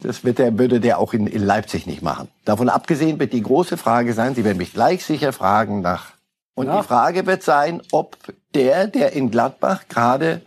das 0.00 0.24
wird 0.24 0.38
der, 0.38 0.58
würde 0.58 0.80
der 0.80 0.98
auch 0.98 1.12
in, 1.12 1.26
in 1.26 1.42
Leipzig 1.42 1.86
nicht 1.86 2.02
machen. 2.02 2.28
Davon 2.44 2.68
abgesehen 2.68 3.18
wird 3.18 3.32
die 3.32 3.42
große 3.42 3.76
Frage 3.76 4.12
sein, 4.14 4.34
Sie 4.34 4.44
werden 4.44 4.58
mich 4.58 4.72
gleich 4.72 5.04
sicher 5.04 5.32
fragen 5.32 5.80
nach. 5.80 6.12
Und 6.54 6.66
ja. 6.66 6.78
die 6.80 6.86
Frage 6.86 7.26
wird 7.26 7.42
sein, 7.42 7.82
ob 7.92 8.16
der, 8.54 8.86
der 8.86 9.12
in 9.12 9.30
Gladbach 9.30 9.82
gerade 9.88 10.42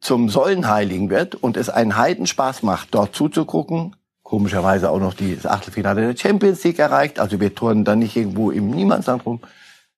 zum 0.00 0.28
Säulenheiligen 0.28 1.10
wird 1.10 1.34
und 1.34 1.56
es 1.56 1.68
einen 1.68 1.96
Heidenspaß 1.96 2.62
macht, 2.62 2.88
dort 2.92 3.14
zuzugucken, 3.14 3.96
komischerweise 4.22 4.90
auch 4.90 5.00
noch 5.00 5.14
das 5.14 5.46
Achtelfinale 5.46 6.12
der 6.12 6.16
Champions 6.16 6.62
League 6.62 6.78
erreicht, 6.78 7.18
also 7.18 7.40
wir 7.40 7.54
turnen 7.54 7.84
dann 7.84 7.98
nicht 7.98 8.16
irgendwo 8.16 8.50
im 8.50 8.70
Niemandsland 8.70 9.26
rum, 9.26 9.40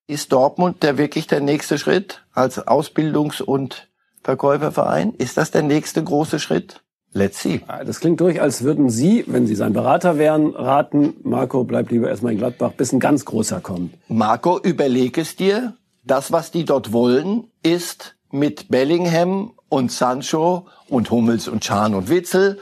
ist 0.07 0.31
Dortmund 0.31 0.83
der 0.83 0.97
wirklich 0.97 1.27
der 1.27 1.41
nächste 1.41 1.77
Schritt 1.77 2.23
als 2.33 2.65
Ausbildungs- 2.67 3.41
und 3.41 3.87
Verkäuferverein? 4.23 5.13
Ist 5.13 5.37
das 5.37 5.51
der 5.51 5.63
nächste 5.63 6.03
große 6.03 6.39
Schritt? 6.39 6.81
Let's 7.13 7.41
see. 7.41 7.61
Das 7.85 7.99
klingt 7.99 8.21
durch, 8.21 8.41
als 8.41 8.63
würden 8.63 8.89
Sie, 8.89 9.25
wenn 9.27 9.45
Sie 9.45 9.55
sein 9.55 9.73
Berater 9.73 10.17
wären, 10.17 10.55
raten, 10.55 11.15
Marco, 11.23 11.65
bleib 11.65 11.91
lieber 11.91 12.07
erstmal 12.07 12.31
in 12.31 12.37
Gladbach, 12.37 12.71
bis 12.71 12.93
ein 12.93 13.01
ganz 13.01 13.25
großer 13.25 13.59
kommt. 13.59 13.93
Marco, 14.07 14.59
überleg 14.59 15.17
es 15.17 15.35
dir. 15.35 15.73
Das, 16.05 16.31
was 16.31 16.51
die 16.51 16.63
dort 16.63 16.93
wollen, 16.93 17.47
ist 17.63 18.15
mit 18.31 18.69
Bellingham 18.69 19.51
und 19.67 19.91
Sancho 19.91 20.67
und 20.87 21.11
Hummels 21.11 21.47
und 21.47 21.63
Chan 21.63 21.93
und 21.93 22.09
Witzel 22.09 22.59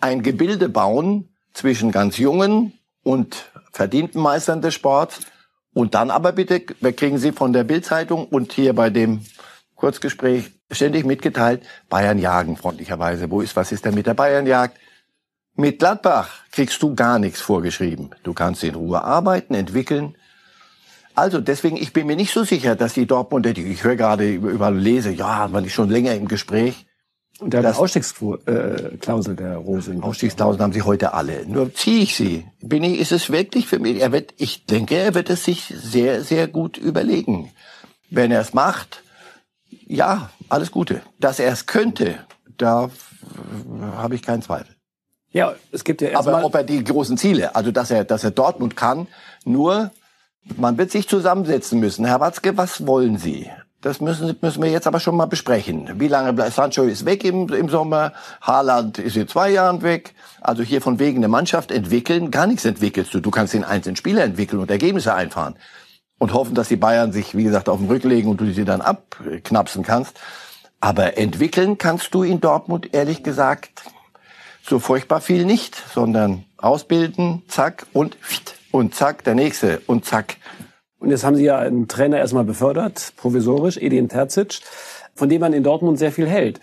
ein 0.00 0.22
Gebilde 0.22 0.68
bauen 0.68 1.30
zwischen 1.54 1.90
ganz 1.90 2.18
jungen 2.18 2.74
und 3.02 3.46
verdienten 3.72 4.20
Meistern 4.20 4.60
des 4.60 4.74
Sports. 4.74 5.20
Und 5.72 5.94
dann 5.94 6.10
aber 6.10 6.32
bitte, 6.32 6.62
wir 6.80 6.92
kriegen 6.92 7.18
Sie 7.18 7.32
von 7.32 7.52
der 7.52 7.64
Bildzeitung 7.64 8.26
und 8.26 8.52
hier 8.52 8.74
bei 8.74 8.90
dem 8.90 9.22
Kurzgespräch 9.74 10.52
ständig 10.70 11.04
mitgeteilt, 11.04 11.62
Bayern 11.88 12.18
jagen 12.18 12.56
freundlicherweise. 12.56 13.30
Wo 13.30 13.40
ist, 13.40 13.56
was 13.56 13.72
ist 13.72 13.84
denn 13.84 13.94
mit 13.94 14.06
der 14.06 14.14
Bayernjagd? 14.14 14.76
Mit 15.54 15.78
Gladbach 15.78 16.28
kriegst 16.52 16.82
du 16.82 16.94
gar 16.94 17.18
nichts 17.18 17.40
vorgeschrieben. 17.40 18.10
Du 18.22 18.34
kannst 18.34 18.62
in 18.62 18.74
Ruhe 18.74 19.02
arbeiten, 19.02 19.54
entwickeln. 19.54 20.16
Also 21.14 21.40
deswegen, 21.40 21.78
ich 21.78 21.94
bin 21.94 22.06
mir 22.06 22.16
nicht 22.16 22.32
so 22.32 22.44
sicher, 22.44 22.76
dass 22.76 22.92
die 22.92 23.06
Dortmunder, 23.06 23.54
die 23.54 23.64
ich 23.64 23.84
höre 23.84 23.96
gerade 23.96 24.30
überall 24.30 24.76
lese, 24.76 25.10
ja, 25.10 25.48
man 25.50 25.64
ist 25.64 25.72
schon 25.72 25.88
länger 25.88 26.14
im 26.14 26.28
Gespräch. 26.28 26.86
Und 27.38 27.52
der 27.52 27.62
das, 27.62 27.78
Ausstiegsklausel 27.78 29.36
der 29.36 29.56
Rose. 29.56 29.96
Ausstiegsklausel 30.00 30.60
haben 30.60 30.72
sie 30.72 30.82
heute 30.82 31.14
alle. 31.14 31.46
Nur 31.46 31.72
ziehe 31.74 32.02
ich 32.02 32.16
sie. 32.16 32.46
Bin 32.60 32.82
ich, 32.82 32.98
ist 32.98 33.12
es 33.12 33.30
wirklich 33.30 33.66
für 33.66 33.78
mich? 33.78 34.00
Er 34.00 34.12
wird, 34.12 34.34
ich 34.38 34.66
denke, 34.66 34.96
er 34.96 35.14
wird 35.14 35.30
es 35.30 35.44
sich 35.44 35.72
sehr, 35.74 36.22
sehr 36.22 36.48
gut 36.48 36.78
überlegen. 36.78 37.50
Wenn 38.10 38.30
er 38.30 38.40
es 38.40 38.54
macht, 38.54 39.02
ja, 39.70 40.30
alles 40.48 40.70
Gute. 40.70 41.02
Dass 41.18 41.38
er 41.38 41.52
es 41.52 41.66
könnte, 41.66 42.18
da 42.56 42.90
habe 43.96 44.14
ich 44.14 44.22
keinen 44.22 44.42
Zweifel. 44.42 44.74
Ja, 45.30 45.54
es 45.72 45.84
gibt 45.84 46.00
ja 46.00 46.18
Aber 46.18 46.44
ob 46.44 46.54
er 46.54 46.64
die 46.64 46.82
großen 46.82 47.18
Ziele, 47.18 47.54
also 47.54 47.70
dass 47.70 47.90
er, 47.90 48.04
dass 48.04 48.24
er 48.24 48.30
Dortmund 48.30 48.76
kann, 48.76 49.06
nur 49.44 49.90
man 50.56 50.78
wird 50.78 50.90
sich 50.90 51.08
zusammensetzen 51.08 51.80
müssen. 51.80 52.04
Herr 52.04 52.20
Watzke, 52.20 52.56
was 52.56 52.86
wollen 52.86 53.18
Sie? 53.18 53.50
Das 53.82 54.00
müssen, 54.00 54.36
müssen 54.40 54.62
wir 54.62 54.70
jetzt 54.70 54.86
aber 54.86 55.00
schon 55.00 55.16
mal 55.16 55.26
besprechen. 55.26 56.00
Wie 56.00 56.08
lange 56.08 56.32
bleibt 56.32 56.54
Sancho 56.54 56.84
ist 56.84 57.04
weg 57.04 57.24
im, 57.24 57.48
im 57.52 57.68
Sommer, 57.68 58.12
Haaland 58.40 58.98
ist 58.98 59.16
in 59.16 59.28
zwei 59.28 59.50
Jahren 59.50 59.82
weg. 59.82 60.14
Also 60.40 60.62
hier 60.62 60.80
von 60.80 60.98
wegen 60.98 61.18
eine 61.18 61.28
Mannschaft 61.28 61.70
entwickeln, 61.70 62.30
gar 62.30 62.46
nichts 62.46 62.64
entwickelst 62.64 63.12
du. 63.12 63.20
Du 63.20 63.30
kannst 63.30 63.52
den 63.52 63.64
einzelnen 63.64 63.96
Spieler 63.96 64.24
entwickeln 64.24 64.60
und 64.60 64.70
Ergebnisse 64.70 65.14
einfahren 65.14 65.56
und 66.18 66.32
hoffen, 66.32 66.54
dass 66.54 66.68
die 66.68 66.76
Bayern 66.76 67.12
sich, 67.12 67.36
wie 67.36 67.44
gesagt, 67.44 67.68
auf 67.68 67.78
den 67.78 67.88
Rücken 67.88 68.08
legen 68.08 68.28
und 68.28 68.40
du 68.40 68.52
sie 68.52 68.64
dann 68.64 68.80
abknapsen 68.80 69.82
kannst. 69.82 70.18
Aber 70.80 71.18
entwickeln 71.18 71.78
kannst 71.78 72.14
du 72.14 72.22
in 72.22 72.40
Dortmund 72.40 72.94
ehrlich 72.94 73.22
gesagt 73.22 73.82
so 74.62 74.78
furchtbar 74.78 75.20
viel 75.20 75.44
nicht, 75.44 75.76
sondern 75.94 76.44
ausbilden, 76.58 77.42
zack 77.48 77.86
und 77.92 78.16
und 78.72 78.94
zack, 78.94 79.24
der 79.24 79.34
nächste 79.34 79.80
und 79.86 80.04
zack. 80.04 80.36
Und 80.98 81.10
jetzt 81.10 81.24
haben 81.24 81.36
Sie 81.36 81.44
ja 81.44 81.58
einen 81.58 81.88
Trainer 81.88 82.18
erstmal 82.18 82.44
befördert, 82.44 83.12
provisorisch, 83.16 83.76
Edin 83.76 84.08
Terzic, 84.08 84.60
von 85.14 85.28
dem 85.28 85.40
man 85.40 85.52
in 85.52 85.62
Dortmund 85.62 85.98
sehr 85.98 86.12
viel 86.12 86.28
hält. 86.28 86.60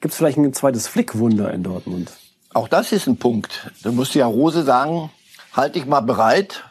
Gibt 0.00 0.12
es 0.12 0.18
vielleicht 0.18 0.38
ein 0.38 0.52
zweites 0.52 0.86
Flickwunder 0.86 1.52
in 1.52 1.62
Dortmund? 1.62 2.12
Auch 2.54 2.68
das 2.68 2.92
ist 2.92 3.06
ein 3.06 3.16
Punkt. 3.16 3.70
Da 3.82 3.90
musst 3.90 4.14
du 4.14 4.20
ja 4.20 4.26
Rose 4.26 4.62
sagen, 4.62 5.10
halt 5.52 5.74
dich 5.74 5.86
mal 5.86 6.00
bereit, 6.00 6.64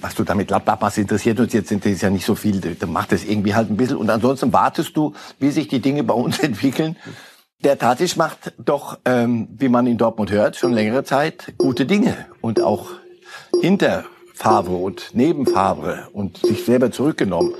was 0.00 0.14
du 0.14 0.24
damit 0.24 0.50
machst, 0.50 0.98
interessiert 0.98 1.40
uns 1.40 1.52
jetzt 1.52 1.72
das 1.72 2.00
ja 2.00 2.10
nicht 2.10 2.24
so 2.24 2.34
viel. 2.34 2.60
Dann 2.60 2.92
macht 2.92 3.12
es 3.12 3.24
irgendwie 3.24 3.54
halt 3.54 3.70
ein 3.70 3.76
bisschen. 3.76 3.96
Und 3.96 4.10
ansonsten 4.10 4.52
wartest 4.52 4.96
du, 4.96 5.14
wie 5.38 5.50
sich 5.50 5.68
die 5.68 5.80
Dinge 5.80 6.04
bei 6.04 6.14
uns 6.14 6.38
entwickeln. 6.40 6.96
Der 7.64 7.78
Tadic 7.78 8.16
macht 8.16 8.52
doch, 8.58 8.98
ähm, 9.04 9.48
wie 9.52 9.68
man 9.68 9.86
in 9.86 9.96
Dortmund 9.96 10.30
hört, 10.30 10.56
schon 10.56 10.72
längere 10.72 11.04
Zeit 11.04 11.54
gute 11.58 11.86
Dinge. 11.86 12.26
Und 12.40 12.60
auch 12.60 12.90
hinter 13.60 14.04
Favre 14.34 14.74
und 14.74 15.10
neben 15.12 15.46
Favre 15.46 16.08
und 16.12 16.38
sich 16.38 16.64
selber 16.64 16.90
zurückgenommen. 16.90 17.54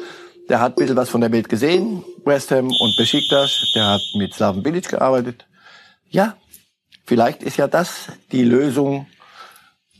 Der 0.49 0.61
hat 0.61 0.73
ein 0.73 0.81
bisschen 0.81 0.97
was 0.97 1.09
von 1.09 1.21
der 1.21 1.31
Welt 1.31 1.49
gesehen, 1.49 2.02
West 2.25 2.50
Ham 2.50 2.66
und 2.66 2.97
Besiktas. 2.97 3.71
Der 3.75 3.87
hat 3.87 4.02
mit 4.14 4.35
Slaven 4.35 4.62
Bilic 4.62 4.88
gearbeitet. 4.88 5.47
Ja, 6.11 6.37
vielleicht 7.04 7.42
ist 7.42 7.57
ja 7.57 7.69
das 7.69 8.09
die 8.33 8.42
Lösung. 8.42 9.07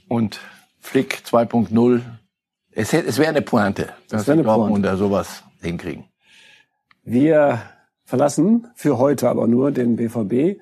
Und 0.09 0.41
Flick 0.83 1.23
2.0. 1.25 2.03
Es, 2.73 2.93
es 2.93 3.19
wäre 3.19 3.31
eine 3.31 3.41
Pointe, 3.41 3.91
dass 4.11 4.27
wir 4.27 4.37
Dortmunder 4.37 4.97
sowas 4.97 5.45
hinkriegen. 5.63 6.05
Wir 7.05 7.63
verlassen 8.05 8.67
für 8.75 8.99
heute 8.99 9.31
aber 9.31 9.47
nur 9.47 9.71
den 9.71 9.97
BVB, 9.97 10.61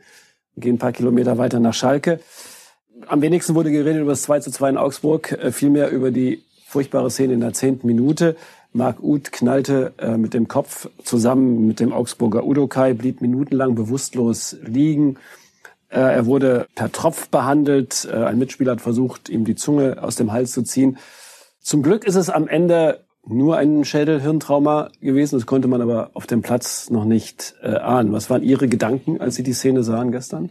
gehen 0.57 0.77
ein 0.77 0.79
paar 0.79 0.93
Kilometer 0.93 1.39
weiter 1.39 1.59
nach 1.59 1.75
Schalke. 1.75 2.21
Am 3.07 3.23
wenigsten 3.23 3.55
wurde 3.55 3.73
geredet 3.73 4.03
über 4.03 4.13
das 4.13 4.23
2 4.23 4.41
zu 4.41 4.51
2 4.53 4.71
in 4.71 4.77
Augsburg, 4.77 5.33
äh, 5.33 5.51
vielmehr 5.51 5.91
über 5.91 6.11
die 6.11 6.45
furchtbare 6.67 7.11
Szene 7.11 7.33
in 7.33 7.41
der 7.41 7.55
zehnten 7.55 7.87
Minute. 7.87 8.37
Marc 8.73 9.03
Uth 9.03 9.33
knallte 9.33 9.95
äh, 9.99 10.17
mit 10.17 10.35
dem 10.35 10.47
Kopf 10.47 10.89
zusammen 11.03 11.67
mit 11.67 11.81
dem 11.81 11.93
Augsburger 11.93 12.45
Udokai, 12.45 12.93
blieb 12.93 13.21
minutenlang 13.21 13.75
bewusstlos 13.75 14.57
liegen. 14.63 15.17
Äh, 15.91 15.99
er 16.01 16.27
wurde 16.27 16.67
per 16.75 16.93
Tropf 16.93 17.29
behandelt. 17.29 18.09
Äh, 18.11 18.17
ein 18.25 18.39
Mitspieler 18.39 18.73
hat 18.73 18.81
versucht, 18.81 19.29
ihm 19.29 19.45
die 19.45 19.57
Zunge 19.57 20.03
aus 20.03 20.17
dem 20.17 20.33
Hals 20.33 20.53
zu 20.53 20.63
ziehen. 20.63 20.99
Zum 21.61 21.83
Glück 21.83 22.05
ist 22.05 22.15
es 22.15 22.31
am 22.31 22.49
Ende 22.49 23.05
nur 23.27 23.57
ein 23.57 23.85
Schädel-Hirntrauma 23.85 24.91
gewesen. 25.01 25.37
Das 25.37 25.47
konnte 25.47 25.69
man 25.69 25.83
aber 25.83 26.11
auf 26.15 26.27
dem 26.27 26.43
Platz 26.43 26.91
noch 26.91 27.05
nicht 27.05 27.55
äh, 27.63 27.75
ahnen. 27.75 28.13
Was 28.13 28.31
waren 28.31 28.43
Ihre 28.43 28.69
Gedanken, 28.69 29.21
als 29.21 29.35
Sie 29.35 29.43
die 29.43 29.53
Szene 29.53 29.83
sahen 29.83 30.13
gestern? 30.13 30.51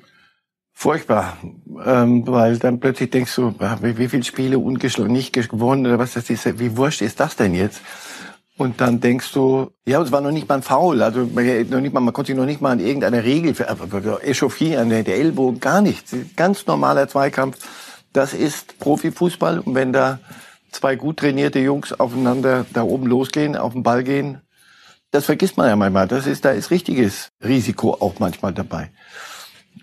Furchtbar, 0.72 1.38
ähm, 1.86 2.26
weil 2.26 2.58
dann 2.58 2.80
plötzlich 2.80 3.10
denkst 3.10 3.36
du, 3.36 3.54
wie, 3.82 3.98
wie 3.98 4.08
viele 4.08 4.24
Spiele 4.24 4.60
ungeschlagen, 4.60 5.12
nicht 5.12 5.34
gewonnen 5.34 5.86
oder 5.86 6.00
was 6.00 6.14
das 6.14 6.30
ist, 6.30 6.58
wie 6.58 6.78
wurscht 6.78 7.02
ist 7.02 7.20
das 7.20 7.36
denn 7.36 7.54
jetzt? 7.54 7.82
Und 8.60 8.82
dann 8.82 9.00
denkst 9.00 9.32
du, 9.32 9.72
ja, 9.88 10.02
es 10.02 10.12
war 10.12 10.20
noch 10.20 10.32
nicht 10.32 10.50
mal 10.50 10.56
ein 10.56 10.64
Foul, 10.64 11.02
also 11.02 11.22
noch 11.22 11.80
nicht 11.80 11.94
mal, 11.94 12.02
man 12.02 12.14
konnte 12.14 12.34
sich 12.34 12.38
noch 12.38 12.46
nicht 12.46 12.60
mal 12.60 12.72
an 12.72 12.82
irgendeiner 12.82 13.24
Regel 13.24 13.56
echauffieren, 14.22 14.90
der 14.90 15.08
Ellbogen, 15.08 15.62
gar 15.62 15.80
nichts. 15.82 16.14
Ganz 16.36 16.68
normaler 16.68 17.08
Zweikampf. 17.08 17.58
Das 18.12 18.34
ist 18.34 18.78
Profifußball. 18.80 19.60
Und 19.60 19.76
wenn 19.76 19.94
da 19.94 20.20
zwei 20.74 20.98
gut 20.98 21.18
trainierte 21.18 21.60
Jungs 21.60 21.94
aufeinander 21.94 22.66
da 22.74 22.84
oben 22.84 23.08
losgehen, 23.08 23.56
auf 23.56 23.72
den 23.72 23.84
Ball 23.84 24.04
gehen, 24.04 24.42
das 25.12 25.24
vergisst 25.24 25.56
man 25.56 25.70
ja 25.70 25.78
manchmal. 25.78 26.10
Das 26.10 26.28
ist, 26.28 26.44
da 26.44 26.52
ist 26.52 26.70
richtiges 26.70 27.32
Risiko 27.42 27.94
auch 27.94 28.20
manchmal 28.20 28.54
dabei. 28.54 28.92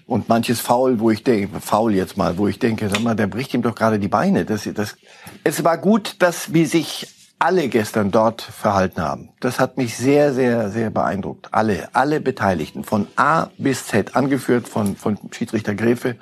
Und 0.05 0.29
manches 0.29 0.61
Foul, 0.61 1.01
wo 1.01 1.11
ich 1.11 1.25
denke, 1.25 1.61
faul 1.61 1.95
jetzt 1.95 2.19
mal, 2.19 2.37
wo 2.37 2.47
ich 2.47 2.59
denke, 2.59 2.91
sag 2.91 3.01
mal, 3.01 3.17
der 3.17 3.27
bricht 3.27 3.55
ihm 3.55 3.63
doch 3.63 3.75
gerade 3.75 3.99
die 3.99 4.09
Beine. 4.09 4.45
Das, 4.45 4.69
das, 4.75 4.99
es 5.45 5.65
war 5.65 5.79
gut, 5.79 6.17
dass 6.19 6.53
wie 6.53 6.67
sich 6.67 7.16
alle 7.39 7.69
gestern 7.69 8.11
dort 8.11 8.41
verhalten 8.43 9.03
haben. 9.03 9.31
Das 9.41 9.61
hat 9.61 9.77
mich 9.77 9.97
sehr, 9.97 10.33
sehr, 10.33 10.71
sehr 10.71 10.91
beeindruckt. 10.91 11.49
Alle, 11.53 11.89
alle 11.93 12.21
Beteiligten, 12.21 12.85
von 12.85 13.07
A 13.17 13.49
bis 13.59 13.87
Z, 13.87 14.17
angeführt 14.17 14.69
von, 14.69 14.97
von 14.97 15.19
Schiedsrichter 15.33 15.75
Gräfe 15.75 16.17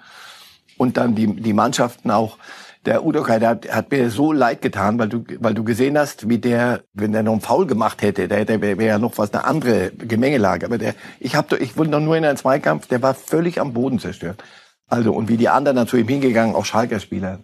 und 0.76 0.97
dann 0.97 1.14
die, 1.14 1.26
die 1.26 1.52
Mannschaften 1.52 2.11
auch. 2.11 2.38
Der 2.85 3.04
Udokai, 3.04 3.38
der 3.38 3.49
hat, 3.49 3.75
hat 3.75 3.90
mir 3.90 4.11
so 4.11 4.33
leid 4.33 4.61
getan, 4.61 4.99
weil 4.99 5.09
du, 5.09 5.25
weil 5.38 5.54
du 5.54 5.64
gesehen 5.64 5.97
hast, 5.97 6.28
wie 6.28 6.38
der, 6.38 6.83
wenn 6.92 7.12
der 7.12 7.23
noch 7.23 7.33
einen 7.33 7.40
Foul 7.40 7.66
gemacht 7.66 8.02
hätte, 8.02 8.28
der, 8.28 8.44
der 8.44 8.61
wäre 8.61 8.76
wär 8.76 8.87
ja 8.87 8.99
noch 8.99 9.16
was 9.16 9.33
eine 9.33 9.44
andere 9.44 9.90
Gemengelage. 9.92 10.66
Aber 10.66 10.76
der, 10.76 10.94
ich 11.18 11.35
hab, 11.35 11.50
ich 11.52 11.78
wurde 11.78 11.90
noch 11.90 12.00
nur 12.00 12.16
in 12.16 12.25
einem 12.25 12.37
Zweikampf, 12.37 12.87
der 12.87 13.00
war 13.00 13.14
völlig 13.14 13.59
am 13.61 13.73
Boden 13.73 14.00
zerstört. 14.00 14.44
Also 14.87 15.14
und 15.14 15.28
wie 15.28 15.38
die 15.38 15.49
anderen 15.49 15.76
dann 15.76 15.99
ihm 15.99 16.09
hingegangen, 16.09 16.54
auch 16.54 16.66
Schalker 16.66 17.00
Spieler. 17.00 17.38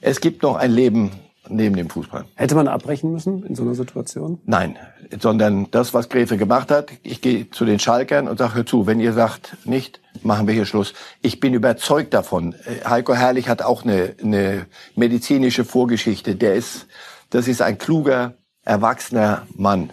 Es 0.00 0.20
gibt 0.20 0.42
noch 0.42 0.56
ein 0.56 0.72
Leben 0.72 1.12
neben 1.48 1.76
dem 1.76 1.90
Fußball. 1.90 2.24
Hätte 2.34 2.54
man 2.54 2.68
abbrechen 2.68 3.12
müssen 3.12 3.44
in 3.44 3.54
so 3.54 3.62
einer 3.62 3.74
Situation? 3.74 4.40
Nein, 4.44 4.76
sondern 5.20 5.70
das, 5.70 5.94
was 5.94 6.08
Gräfe 6.08 6.36
gemacht 6.36 6.70
hat, 6.70 6.90
ich 7.02 7.20
gehe 7.20 7.50
zu 7.50 7.64
den 7.64 7.78
Schalkern 7.78 8.28
und 8.28 8.38
sage, 8.38 8.54
hör 8.54 8.66
zu, 8.66 8.86
wenn 8.86 9.00
ihr 9.00 9.12
sagt 9.12 9.56
nicht, 9.64 10.00
machen 10.22 10.46
wir 10.46 10.54
hier 10.54 10.66
Schluss. 10.66 10.94
Ich 11.22 11.40
bin 11.40 11.54
überzeugt 11.54 12.14
davon. 12.14 12.54
Äh, 12.64 12.88
Heiko 12.88 13.14
Herrlich 13.14 13.48
hat 13.48 13.62
auch 13.62 13.84
eine, 13.84 14.14
eine 14.22 14.66
medizinische 14.96 15.64
Vorgeschichte. 15.64 16.34
Der 16.34 16.54
ist, 16.54 16.86
das 17.30 17.48
ist 17.48 17.62
ein 17.62 17.78
kluger, 17.78 18.34
erwachsener 18.64 19.46
Mann. 19.56 19.90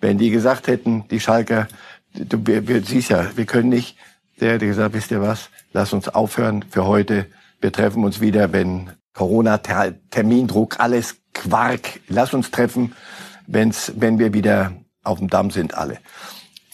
Wenn 0.00 0.18
die 0.18 0.30
gesagt 0.30 0.66
hätten, 0.66 1.04
die 1.10 1.20
Schalker, 1.20 1.68
du, 2.14 2.46
wir, 2.46 2.68
wir, 2.68 2.82
siehst 2.82 3.10
ja, 3.10 3.26
wir 3.36 3.46
können 3.46 3.68
nicht, 3.68 3.96
der 4.40 4.54
hätte 4.54 4.66
gesagt, 4.66 4.94
wisst 4.94 5.10
ihr 5.10 5.20
was, 5.20 5.50
lass 5.72 5.92
uns 5.92 6.08
aufhören 6.08 6.64
für 6.70 6.86
heute. 6.86 7.26
Wir 7.60 7.72
treffen 7.72 8.04
uns 8.04 8.20
wieder, 8.20 8.52
wenn 8.52 8.90
Corona-Termindruck, 9.14 10.80
alles 10.80 11.16
Quark. 11.34 12.00
Lass 12.08 12.34
uns 12.34 12.50
treffen, 12.50 12.94
wenn's, 13.46 13.92
wenn 13.96 14.18
wir 14.18 14.32
wieder 14.32 14.72
auf 15.02 15.18
dem 15.18 15.28
Damm 15.28 15.50
sind, 15.50 15.74
alle. 15.74 15.98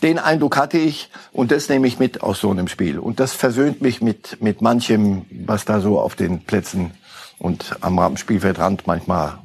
Den 0.02 0.18
Eindruck 0.18 0.56
hatte 0.56 0.78
ich 0.78 1.10
und 1.32 1.50
das 1.50 1.68
nehme 1.68 1.86
ich 1.86 1.98
mit 1.98 2.22
aus 2.22 2.40
so 2.40 2.50
einem 2.50 2.68
Spiel. 2.68 2.98
Und 2.98 3.18
das 3.18 3.32
versöhnt 3.32 3.80
mich 3.80 4.02
mit, 4.02 4.42
mit 4.42 4.60
manchem, 4.60 5.24
was 5.30 5.64
da 5.64 5.80
so 5.80 5.98
auf 5.98 6.14
den 6.14 6.44
Plätzen 6.44 6.92
und 7.38 7.76
am 7.80 8.16
Spielfeldrand 8.16 8.86
manchmal 8.86 9.38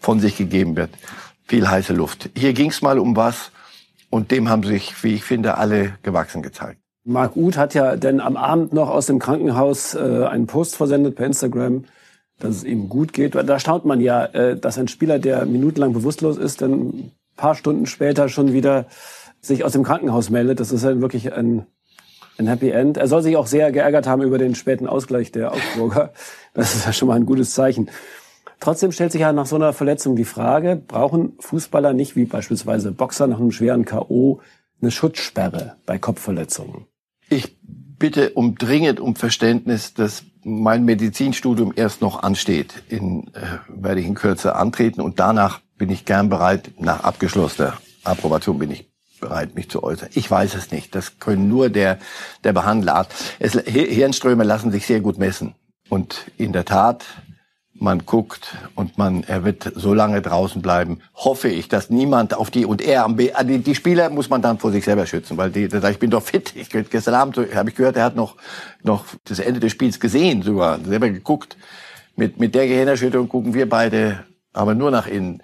von 0.00 0.20
sich 0.20 0.36
gegeben 0.36 0.76
wird. 0.76 0.90
Viel 1.46 1.68
heiße 1.68 1.92
Luft. 1.92 2.30
Hier 2.36 2.52
ging 2.52 2.70
es 2.70 2.82
mal 2.82 2.98
um 2.98 3.16
was 3.16 3.52
und 4.10 4.30
dem 4.30 4.48
haben 4.48 4.64
sich, 4.64 5.02
wie 5.02 5.14
ich 5.14 5.24
finde, 5.24 5.56
alle 5.56 5.98
gewachsen 6.02 6.42
gezeigt. 6.42 6.80
Marc 7.04 7.36
Uth 7.36 7.56
hat 7.56 7.72
ja 7.74 7.96
denn 7.96 8.20
am 8.20 8.36
Abend 8.36 8.72
noch 8.72 8.90
aus 8.90 9.06
dem 9.06 9.20
Krankenhaus 9.20 9.94
äh, 9.94 10.26
einen 10.28 10.46
Post 10.46 10.74
versendet 10.74 11.14
per 11.14 11.26
Instagram, 11.26 11.84
dass 12.38 12.56
es 12.56 12.64
ihm 12.64 12.88
gut 12.88 13.12
geht. 13.12 13.34
Da 13.34 13.58
staunt 13.58 13.84
man 13.84 14.00
ja, 14.00 14.24
äh, 14.26 14.56
dass 14.56 14.78
ein 14.78 14.88
Spieler, 14.88 15.18
der 15.18 15.46
minutenlang 15.46 15.92
bewusstlos 15.92 16.36
ist, 16.36 16.62
dann 16.62 16.88
ein 16.88 17.12
paar 17.36 17.54
Stunden 17.54 17.86
später 17.86 18.28
schon 18.28 18.52
wieder 18.52 18.86
sich 19.40 19.64
aus 19.64 19.72
dem 19.72 19.84
Krankenhaus 19.84 20.30
meldet. 20.30 20.60
Das 20.60 20.72
ist 20.72 20.84
ja 20.84 21.00
wirklich 21.00 21.32
ein, 21.32 21.66
ein 22.38 22.46
Happy 22.46 22.70
End. 22.70 22.96
Er 22.96 23.08
soll 23.08 23.22
sich 23.22 23.36
auch 23.36 23.46
sehr 23.46 23.72
geärgert 23.72 24.06
haben 24.06 24.22
über 24.22 24.38
den 24.38 24.54
späten 24.54 24.86
Ausgleich 24.86 25.32
der 25.32 25.52
Augsburger. 25.52 26.12
Das 26.54 26.74
ist 26.74 26.86
ja 26.86 26.92
schon 26.94 27.08
mal 27.08 27.16
ein 27.16 27.26
gutes 27.26 27.52
Zeichen. 27.52 27.90
Trotzdem 28.60 28.90
stellt 28.90 29.12
sich 29.12 29.20
ja 29.20 29.32
nach 29.34 29.44
so 29.44 29.56
einer 29.56 29.74
Verletzung 29.74 30.16
die 30.16 30.24
Frage, 30.24 30.76
brauchen 30.76 31.34
Fußballer 31.38 31.92
nicht 31.92 32.16
wie 32.16 32.24
beispielsweise 32.24 32.92
Boxer 32.92 33.26
nach 33.26 33.38
einem 33.38 33.52
schweren 33.52 33.84
K.O. 33.84 34.40
eine 34.80 34.90
Schutzsperre 34.90 35.76
bei 35.84 35.98
Kopfverletzungen? 35.98 36.86
Ich 37.28 37.55
bitte 37.98 38.30
um 38.30 38.56
dringend 38.56 39.00
um 39.00 39.16
Verständnis, 39.16 39.94
dass 39.94 40.24
mein 40.44 40.84
Medizinstudium 40.84 41.72
erst 41.74 42.00
noch 42.00 42.22
ansteht. 42.22 42.82
In, 42.88 43.28
äh, 43.34 43.58
werde 43.68 44.00
ich 44.00 44.06
in 44.06 44.14
Kürze 44.14 44.54
antreten 44.54 45.00
und 45.00 45.18
danach 45.18 45.60
bin 45.76 45.90
ich 45.90 46.04
gern 46.04 46.28
bereit, 46.28 46.70
nach 46.78 47.04
abgeschlossener 47.04 47.74
Approbation 48.04 48.58
bin 48.58 48.70
ich 48.70 48.88
bereit, 49.20 49.54
mich 49.54 49.68
zu 49.68 49.82
äußern. 49.82 50.08
Ich 50.14 50.30
weiß 50.30 50.54
es 50.54 50.70
nicht. 50.70 50.94
Das 50.94 51.18
können 51.18 51.48
nur 51.48 51.68
der, 51.68 51.98
der 52.44 52.52
Behandler. 52.52 53.06
Es, 53.38 53.54
Hirnströme 53.54 54.44
lassen 54.44 54.70
sich 54.70 54.86
sehr 54.86 55.00
gut 55.00 55.18
messen. 55.18 55.54
Und 55.88 56.30
in 56.36 56.52
der 56.52 56.64
Tat 56.64 57.04
man 57.80 58.06
guckt 58.06 58.56
und 58.74 58.98
man, 58.98 59.22
er 59.24 59.44
wird 59.44 59.72
so 59.74 59.94
lange 59.94 60.22
draußen 60.22 60.62
bleiben, 60.62 61.00
hoffe 61.14 61.48
ich, 61.48 61.68
dass 61.68 61.90
niemand 61.90 62.34
auf 62.34 62.50
die 62.50 62.64
und 62.64 62.82
er 62.82 63.04
am, 63.04 63.16
ah, 63.34 63.44
die, 63.44 63.58
die 63.58 63.74
Spieler 63.74 64.10
muss 64.10 64.30
man 64.30 64.42
dann 64.42 64.58
vor 64.58 64.72
sich 64.72 64.84
selber 64.84 65.06
schützen, 65.06 65.36
weil 65.36 65.50
die, 65.50 65.64
ich 65.64 65.98
bin 65.98 66.10
doch 66.10 66.22
fit. 66.22 66.52
Ich, 66.54 66.70
gestern 66.70 67.14
Abend 67.14 67.36
habe 67.54 67.70
ich 67.70 67.76
gehört, 67.76 67.96
er 67.96 68.04
hat 68.04 68.16
noch, 68.16 68.36
noch 68.82 69.04
das 69.24 69.38
Ende 69.38 69.60
des 69.60 69.72
Spiels 69.72 70.00
gesehen, 70.00 70.42
sogar 70.42 70.78
selber 70.80 71.08
geguckt. 71.08 71.56
Mit, 72.16 72.40
mit 72.40 72.54
der 72.54 72.66
Gehirnerschütterung 72.66 73.28
gucken 73.28 73.54
wir 73.54 73.68
beide 73.68 74.24
aber 74.52 74.74
nur 74.74 74.90
nach 74.90 75.06
innen. 75.06 75.42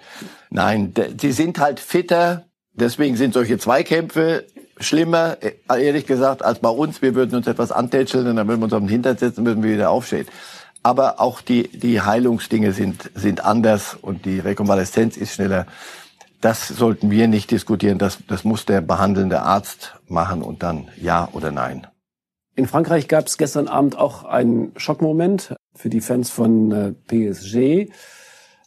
Nein, 0.49 0.93
die 0.93 1.31
sind 1.31 1.59
halt 1.59 1.79
fitter, 1.79 2.45
deswegen 2.73 3.15
sind 3.15 3.33
solche 3.33 3.59
Zweikämpfe 3.59 4.45
schlimmer, 4.79 5.37
äh, 5.41 5.85
ehrlich 5.85 6.07
gesagt, 6.07 6.43
als 6.43 6.59
bei 6.59 6.69
uns. 6.69 7.01
Wir 7.03 7.13
würden 7.13 7.35
uns 7.35 7.45
etwas 7.45 7.71
antätscheln 7.71 8.27
und 8.27 8.37
dann 8.37 8.47
würden 8.47 8.61
wir 8.61 8.65
uns 8.65 8.73
auf 8.73 8.79
den 8.79 8.89
Hintern 8.89 9.17
setzen, 9.17 9.43
müssen 9.43 9.61
wir 9.61 9.73
wieder 9.73 9.91
aufstehen 9.91 10.25
aber 10.83 11.19
auch 11.21 11.41
die, 11.41 11.69
die 11.69 12.01
Heilungsdinge 12.01 12.73
sind, 12.73 13.09
sind 13.15 13.43
anders 13.43 13.97
und 13.99 14.25
die 14.25 14.39
Rekonvaleszenz 14.39 15.17
ist 15.17 15.33
schneller. 15.33 15.65
Das 16.41 16.67
sollten 16.67 17.09
wir 17.09 17.29
nicht 17.29 17.51
diskutieren. 17.51 17.97
Das, 17.97 18.19
das 18.27 18.43
muss 18.43 18.65
der 18.65 18.81
behandelnde 18.81 19.41
Arzt 19.41 19.95
machen 20.07 20.41
und 20.41 20.61
dann 20.61 20.89
ja 21.01 21.29
oder 21.31 21.51
nein. 21.51 21.87
In 22.55 22.67
Frankreich 22.67 23.07
gab 23.07 23.27
es 23.27 23.37
gestern 23.37 23.67
Abend 23.67 23.97
auch 23.97 24.25
einen 24.25 24.73
Schockmoment 24.75 25.55
für 25.73 25.89
die 25.89 26.01
Fans 26.01 26.29
von 26.29 26.71
äh, 26.71 26.91
PSG. 26.91 27.91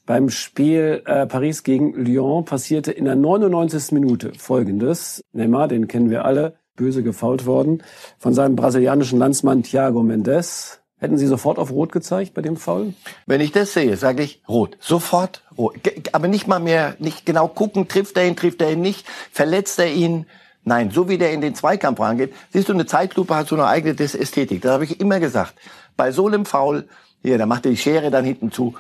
Beim 0.06 0.30
Spiel 0.30 1.02
äh, 1.04 1.26
Paris 1.26 1.62
gegen 1.62 1.92
Lyon 1.94 2.44
passierte 2.44 2.92
in 2.92 3.04
der 3.04 3.14
99. 3.14 3.92
Minute 3.92 4.32
Folgendes. 4.38 5.23
Neymar, 5.32 5.68
den 5.68 5.87
kennen 5.87 6.11
wir 6.11 6.25
alle, 6.25 6.56
böse 6.76 7.02
gefault 7.02 7.46
worden, 7.46 7.82
von 8.18 8.35
seinem 8.35 8.56
brasilianischen 8.56 9.18
Landsmann 9.18 9.62
Thiago 9.62 10.02
Mendes. 10.02 10.80
Hätten 10.98 11.18
Sie 11.18 11.26
sofort 11.26 11.58
auf 11.58 11.70
Rot 11.70 11.92
gezeigt 11.92 12.32
bei 12.32 12.40
dem 12.40 12.56
Foul? 12.56 12.94
Wenn 13.26 13.42
ich 13.42 13.52
das 13.52 13.74
sehe, 13.74 13.98
sage 13.98 14.22
ich 14.22 14.42
Rot. 14.48 14.78
Sofort 14.80 15.42
Rot. 15.58 15.76
Aber 16.12 16.26
nicht 16.26 16.48
mal 16.48 16.58
mehr, 16.58 16.96
nicht 16.98 17.26
genau 17.26 17.48
gucken, 17.48 17.86
trifft 17.86 18.16
er 18.16 18.26
ihn, 18.26 18.34
trifft 18.34 18.62
er 18.62 18.72
ihn 18.72 18.80
nicht, 18.80 19.06
verletzt 19.30 19.78
er 19.78 19.92
ihn. 19.92 20.26
Nein, 20.64 20.90
so 20.90 21.09
wie 21.09 21.18
der 21.18 21.32
in 21.32 21.42
den 21.42 21.54
Zweikampf 21.54 22.00
rangeht. 22.00 22.32
Siehst 22.50 22.70
du, 22.70 22.72
eine 22.72 22.87
Zeitlupe 22.87 23.37
hat 23.37 23.46
so 23.46 23.56
eine 23.56 23.66
eigene 23.66 23.94
Ästhetik. 23.98 24.62
Das 24.62 24.72
habe 24.72 24.85
ich 24.85 24.98
immer 24.98 25.20
gesagt. 25.20 25.54
Bei 25.98 26.12
so 26.12 26.26
einem 26.26 26.46
Foul, 26.46 26.88
hier, 27.22 27.37
da 27.37 27.44
macht 27.44 27.66
er 27.66 27.72
die 27.72 27.76
Schere 27.76 28.11
dann 28.11 28.24
hinten 28.24 28.50
zu, 28.50 28.74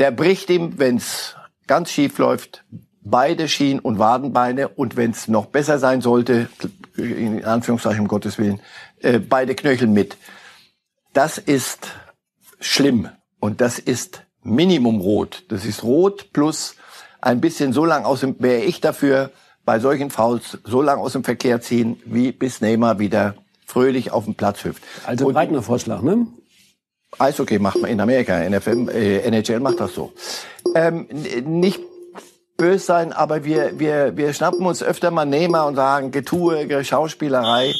der 0.00 0.10
bricht 0.10 0.50
ihm, 0.50 0.78
wenn's 0.78 1.36
ganz 1.68 1.90
schief 1.90 2.18
läuft, 2.18 2.64
beide 3.02 3.46
Schien- 3.48 3.78
und 3.78 3.98
Wadenbeine 3.98 4.68
und 4.68 4.96
wenn's 4.96 5.28
noch 5.28 5.46
besser 5.46 5.78
sein 5.78 6.00
sollte, 6.00 6.48
in 6.96 7.44
Anführungszeichen 7.44 8.00
um 8.00 8.08
Gottes 8.08 8.38
Willen, 8.38 8.60
äh, 9.00 9.18
beide 9.18 9.54
Knöchel 9.54 9.86
mit. 9.86 10.16
Das 11.12 11.36
ist 11.36 11.88
schlimm 12.60 13.08
und 13.38 13.60
das 13.60 13.78
ist 13.78 14.22
Minimum 14.42 15.00
rot. 15.00 15.44
Das 15.48 15.66
ist 15.66 15.82
rot 15.82 16.32
plus 16.32 16.74
ein 17.20 17.40
bisschen 17.40 17.72
so 17.72 17.84
lang 17.84 18.04
aus 18.04 18.20
dem, 18.20 18.36
wäre 18.38 18.62
ich 18.62 18.80
dafür, 18.80 19.30
bei 19.64 19.78
solchen 19.78 20.10
Fouls 20.10 20.58
so 20.64 20.80
lang 20.82 20.98
aus 20.98 21.12
dem 21.12 21.22
Verkehr 21.22 21.60
ziehen, 21.60 22.00
wie 22.04 22.32
bis 22.32 22.60
Neymar 22.60 22.98
wieder 22.98 23.34
fröhlich 23.66 24.10
auf 24.10 24.24
dem 24.24 24.34
Platz 24.34 24.64
hüpft. 24.64 24.82
Also 25.06 25.28
breitner 25.28 25.62
Vorschlag, 25.62 26.02
ne? 26.02 26.26
Eishockey 27.18 27.58
macht 27.58 27.80
man 27.80 27.90
in 27.90 28.00
Amerika, 28.00 28.38
NFL, 28.48 28.88
äh, 28.88 29.18
NHL 29.18 29.60
macht 29.60 29.80
das 29.80 29.94
so. 29.94 30.12
Ähm, 30.74 31.06
nicht 31.44 31.80
böse 32.56 32.84
sein, 32.84 33.12
aber 33.12 33.44
wir, 33.44 33.78
wir, 33.78 34.16
wir 34.16 34.32
schnappen 34.32 34.64
uns 34.64 34.82
öfter 34.82 35.10
mal 35.10 35.26
Neymar 35.26 35.66
und 35.66 35.76
sagen, 35.76 36.10
Getue, 36.10 36.82
Schauspielerei 36.82 37.74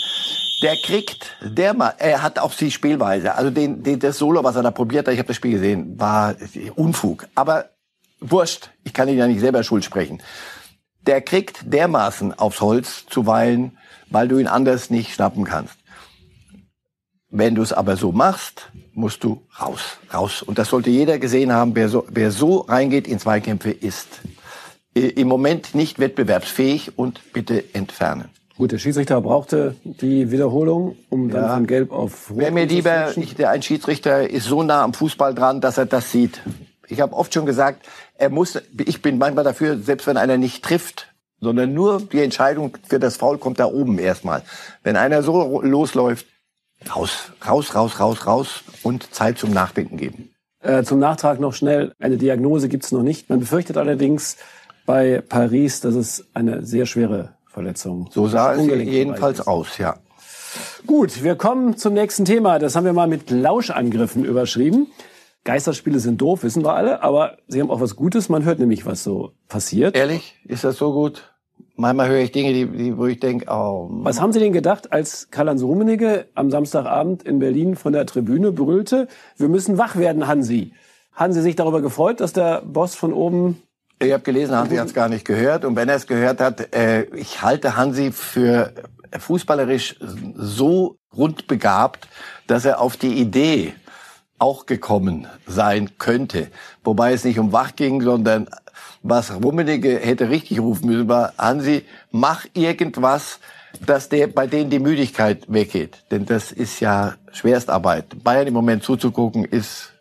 der 0.63 0.77
kriegt, 0.77 1.37
der 1.43 1.75
mal, 1.75 1.95
er 1.99 2.23
hat 2.23 2.39
auch 2.39 2.55
die 2.55 2.71
Spielweise. 2.71 3.35
Also 3.35 3.51
den, 3.51 3.83
den, 3.83 3.99
das 3.99 4.19
Solo, 4.19 4.45
was 4.45 4.57
er 4.57 4.63
da 4.63 4.71
probiert 4.71 5.07
hat, 5.07 5.13
ich 5.13 5.19
habe 5.19 5.29
das 5.29 5.37
Spiel 5.37 5.53
gesehen, 5.53 5.99
war 5.99 6.37
Unfug. 6.77 7.27
Aber 7.35 7.71
wurscht, 8.21 8.71
ich 8.85 8.95
kann 8.95 9.09
ihn 9.09 9.19
ja 9.19 9.27
nicht 9.27 9.41
selber 9.41 9.63
schuld 9.65 9.85
sprechen. 9.85 10.23
Der 11.03 11.21
kriegt 11.21 11.73
dermaßen 11.73 12.39
aufs 12.39 12.61
Holz 12.61 13.07
zuweilen, 13.11 13.77
weil 14.09 14.29
du 14.29 14.39
ihn 14.39 14.47
anders 14.47 14.91
nicht 14.91 15.15
schnappen 15.15 15.45
kannst. 15.45 15.75
Wenn 17.29 17.55
du 17.55 17.63
es 17.63 17.73
aber 17.73 17.97
so 17.97 18.13
machst, 18.13 18.71
musst 18.93 19.25
du 19.25 19.43
raus, 19.59 19.99
raus. 20.13 20.43
Und 20.43 20.59
das 20.59 20.69
sollte 20.69 20.91
jeder 20.91 21.19
gesehen 21.19 21.53
haben, 21.53 21.75
wer 21.75 21.89
so, 21.89 22.07
wer 22.09 22.31
so 22.31 22.59
reingeht 22.59 23.09
in 23.09 23.19
Zweikämpfe, 23.19 23.71
ist 23.71 24.21
im 24.95 25.29
Moment 25.29 25.75
nicht 25.75 25.99
wettbewerbsfähig 25.99 26.99
und 26.99 27.33
bitte 27.33 27.65
entfernen. 27.75 28.29
Gut, 28.59 28.73
der 28.73 28.79
Schiedsrichter 28.79 29.21
brauchte 29.21 29.77
die 29.83 30.31
Wiederholung, 30.31 30.97
um 31.09 31.31
dann 31.31 31.43
ja. 31.43 31.55
von 31.55 31.67
Gelb 31.67 31.91
auf 31.91 32.31
Rot 32.31 32.39
Wäre 32.39 32.53
mir 32.53 32.67
lieber, 32.67 33.17
ich, 33.17 33.35
der, 33.35 33.51
ein 33.51 33.63
Schiedsrichter 33.63 34.29
ist 34.29 34.45
so 34.45 34.63
nah 34.63 34.83
am 34.83 34.93
Fußball 34.93 35.35
dran, 35.35 35.61
dass 35.61 35.79
er 35.79 35.87
das 35.87 36.13
sieht. 36.13 36.43
Ich 36.87 37.01
habe 37.01 37.15
oft 37.15 37.33
schon 37.33 37.47
gesagt, 37.47 37.87
er 38.19 38.29
muss, 38.29 38.61
ich 38.79 39.01
bin 39.01 39.17
manchmal 39.17 39.45
dafür, 39.45 39.79
selbst 39.79 40.07
wenn 40.07 40.19
einer 40.19 40.37
nicht 40.37 40.63
trifft, 40.63 41.15
sondern 41.41 41.73
nur 41.73 42.01
die 42.01 42.21
Entscheidung 42.21 42.77
für 42.87 42.99
das 42.99 43.17
Foul 43.17 43.39
kommt 43.39 43.59
da 43.59 43.67
oben 43.67 43.99
erstmal. 43.99 44.43
Wenn 44.83 44.97
einer 44.97 45.23
so 45.23 45.63
losläuft, 45.63 46.27
raus, 46.95 47.33
raus, 47.47 47.75
raus, 47.75 47.99
raus, 47.99 48.27
raus 48.27 48.65
und 48.83 49.15
Zeit 49.15 49.39
zum 49.39 49.51
Nachdenken 49.53 49.97
geben. 49.97 50.31
Äh, 50.61 50.85
zum 50.85 50.99
Nachtrag 50.99 51.41
noch 51.41 51.55
schnell, 51.55 51.93
eine 51.99 52.19
Diagnose 52.19 52.69
gibt's 52.69 52.93
noch 52.93 53.03
nicht. 53.03 53.31
Man 53.31 53.41
befürchtet 53.41 53.79
allerdings 53.79 54.37
bei 54.85 55.23
Paris, 55.27 55.81
dass 55.81 55.95
es 55.95 56.27
eine 56.35 56.65
sehr 56.65 56.87
schwere 56.87 57.35
Verletzung. 57.53 58.09
So 58.11 58.29
sah 58.29 58.55
es 58.55 58.67
jedenfalls 58.67 59.47
aus, 59.47 59.79
ja. 59.79 59.97
Gut, 60.87 61.23
wir 61.23 61.37
kommen 61.37 61.77
zum 61.77 61.95
nächsten 61.95 62.25
Thema. 62.25 62.59
Das 62.59 62.75
haben 62.77 62.85
wir 62.85 62.93
mal 62.93 63.07
mit 63.07 63.31
Lauschangriffen 63.31 64.25
überschrieben. 64.25 64.89
Geisterspiele 65.45 65.99
sind 65.99 66.21
doof, 66.21 66.45
wissen 66.45 66.65
wir 66.65 66.75
alle, 66.75 67.03
aber 67.03 67.37
sie 67.49 67.61
haben 67.61 67.71
auch 67.71 67.81
was 67.81 67.97
Gutes. 67.97 68.29
Man 68.29 68.45
hört 68.45 68.59
nämlich, 68.59 68.87
was 68.87 69.03
so 69.05 69.33
passiert. 69.49 69.97
Ehrlich? 69.97 70.37
Ist 70.45 70.65
das 70.65 70.77
so 70.77 70.93
gut? 70.93 71.35
Manchmal 71.77 72.09
höre 72.09 72.21
ich 72.21 72.33
Dinge, 72.33 72.53
die, 72.53 72.67
die, 72.67 72.97
wo 72.97 73.07
ich 73.07 73.21
denke, 73.21 73.47
oh. 73.51 73.89
Was 73.91 74.21
haben 74.21 74.33
Sie 74.33 74.41
denn 74.41 74.53
gedacht, 74.53 74.93
als 74.93 75.31
Karl-Heinz 75.31 75.63
Rummenigge 75.63 76.29
am 76.35 76.51
Samstagabend 76.51 77.23
in 77.23 77.39
Berlin 77.39 77.77
von 77.77 77.93
der 77.93 78.07
Tribüne 78.07 78.53
brüllte, 78.53 79.09
wir 79.37 79.49
müssen 79.49 79.79
wach 79.79 79.97
werden, 79.97 80.27
Hansi? 80.27 80.73
Haben 81.13 81.33
Sie 81.33 81.43
sich 81.43 81.57
darüber 81.57 81.83
gefreut, 81.83 82.21
dass 82.21 82.33
der 82.33 82.63
Boss 82.63 82.95
von 82.95 83.13
oben 83.13 83.63
ich 84.07 84.13
habe 84.13 84.23
gelesen, 84.23 84.55
Hansi 84.57 84.77
hat 84.77 84.89
es 84.89 84.95
gar 84.95 85.09
nicht 85.09 85.25
gehört. 85.25 85.65
Und 85.65 85.77
wenn 85.77 85.89
er 85.89 85.97
es 85.97 86.07
gehört 86.07 86.41
hat, 86.41 86.75
äh, 86.75 87.05
ich 87.15 87.43
halte 87.43 87.77
Hansi 87.77 88.13
für 88.13 88.73
fußballerisch 89.19 89.97
so 90.35 90.99
grundbegabt, 91.11 92.09
dass 92.47 92.65
er 92.65 92.81
auf 92.81 92.97
die 92.97 93.15
Idee 93.15 93.75
auch 94.39 94.67
gekommen 94.67 95.27
sein 95.47 95.91
könnte. 95.99 96.49
Wobei 96.83 97.13
es 97.13 97.25
nicht 97.25 97.39
um 97.39 97.53
Wach 97.53 97.77
ging, 97.77 98.01
sondern 98.03 98.49
was 99.03 99.33
Rummenigge 99.33 99.99
hätte 99.99 100.31
richtig 100.31 100.61
rufen 100.61 100.87
müssen, 100.87 101.09
war, 101.09 101.33
Hansi, 101.39 101.85
mach 102.11 102.47
irgendwas, 102.55 103.39
dass 103.87 104.09
der, 104.09 104.27
bei 104.27 104.47
denen 104.47 104.71
die 104.71 104.79
Müdigkeit 104.79 105.45
weggeht. 105.49 106.05
Denn 106.11 106.27
das 106.27 106.53
ist 106.53 106.81
ja 106.81 107.15
Schwerstarbeit. 107.33 108.23
Bayern 108.23 108.47
im 108.47 108.55
Moment 108.55 108.83
zuzugucken, 108.83 109.45
ist 109.45 109.92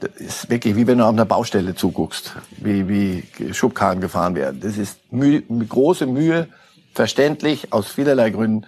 das 0.00 0.10
ist 0.16 0.50
wirklich 0.50 0.76
wie 0.76 0.86
wenn 0.86 0.98
du 0.98 1.04
auf 1.04 1.10
einer 1.10 1.24
Baustelle 1.24 1.74
zuguckst, 1.74 2.34
wie, 2.58 2.88
wie 2.88 3.52
Schubkarren 3.52 4.00
gefahren 4.00 4.34
werden. 4.34 4.60
Das 4.60 4.76
ist 4.76 5.12
Mühe, 5.12 5.42
große 5.42 6.06
Mühe, 6.06 6.48
verständlich 6.94 7.72
aus 7.72 7.88
vielerlei 7.88 8.30
Gründen. 8.30 8.66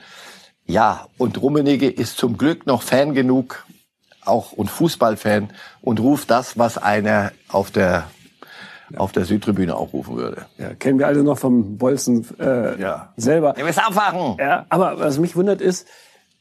Ja, 0.66 1.06
und 1.18 1.40
Rummenigge 1.40 1.88
ist 1.88 2.16
zum 2.16 2.36
Glück 2.38 2.66
noch 2.66 2.82
Fan 2.82 3.14
genug, 3.14 3.64
auch 4.24 4.52
und 4.52 4.70
Fußballfan 4.70 5.50
und 5.80 6.00
ruft 6.00 6.30
das, 6.30 6.58
was 6.58 6.78
einer 6.78 7.32
auf 7.48 7.70
der 7.70 8.04
auf 8.96 9.12
der 9.12 9.24
Südtribüne 9.24 9.76
auch 9.76 9.92
rufen 9.92 10.16
würde. 10.16 10.46
Ja, 10.58 10.74
kennen 10.74 10.98
wir 10.98 11.06
alle 11.06 11.22
noch 11.22 11.38
vom 11.38 11.78
Bolzen 11.78 12.26
äh, 12.40 12.80
ja. 12.80 13.12
selber. 13.16 13.54
Ihr 13.56 13.64
müsst 13.64 13.84
aufwachen! 13.84 14.36
Ja, 14.38 14.66
aber 14.68 14.98
was 14.98 15.18
mich 15.18 15.36
wundert 15.36 15.60
ist, 15.60 15.86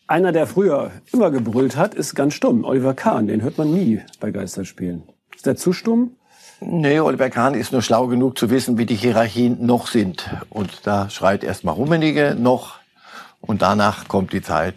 einer, 0.09 0.31
der 0.31 0.47
früher 0.47 0.91
immer 1.13 1.29
gebrüllt 1.29 1.77
hat, 1.77 1.93
ist 1.93 2.15
ganz 2.15 2.33
stumm. 2.33 2.65
Oliver 2.65 2.93
Kahn, 2.93 3.27
den 3.27 3.43
hört 3.43 3.57
man 3.57 3.71
nie 3.71 4.01
bei 4.19 4.31
Geisterspielen. 4.31 5.03
Ist 5.35 5.45
der 5.45 5.55
zu 5.55 5.71
stumm? 5.71 6.15
Nee, 6.61 6.99
Oliver 6.99 7.29
Kahn 7.29 7.53
ist 7.53 7.71
nur 7.71 7.81
schlau 7.81 8.07
genug 8.07 8.37
zu 8.37 8.49
wissen, 8.49 8.77
wie 8.77 8.85
die 8.85 8.95
Hierarchien 8.95 9.65
noch 9.65 9.87
sind. 9.87 10.29
Und 10.49 10.85
da 10.85 11.09
schreit 11.09 11.43
erstmal 11.43 11.75
Rummenigge 11.75 12.35
noch 12.37 12.79
und 13.39 13.61
danach 13.61 14.07
kommt 14.07 14.33
die 14.33 14.41
Zeit. 14.41 14.75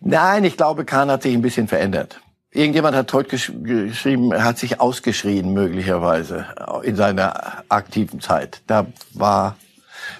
Nein, 0.00 0.44
ich 0.44 0.56
glaube, 0.56 0.84
Kahn 0.84 1.10
hat 1.10 1.24
sich 1.24 1.34
ein 1.34 1.42
bisschen 1.42 1.68
verändert. 1.68 2.20
Irgendjemand 2.52 2.96
hat 2.96 3.12
heute 3.12 3.28
gesch 3.30 3.52
geschrieben, 3.62 4.32
er 4.32 4.44
hat 4.44 4.58
sich 4.58 4.80
ausgeschrien 4.80 5.52
möglicherweise 5.52 6.46
in 6.82 6.96
seiner 6.96 7.64
aktiven 7.68 8.20
Zeit. 8.20 8.62
Da 8.66 8.86
war, 9.12 9.56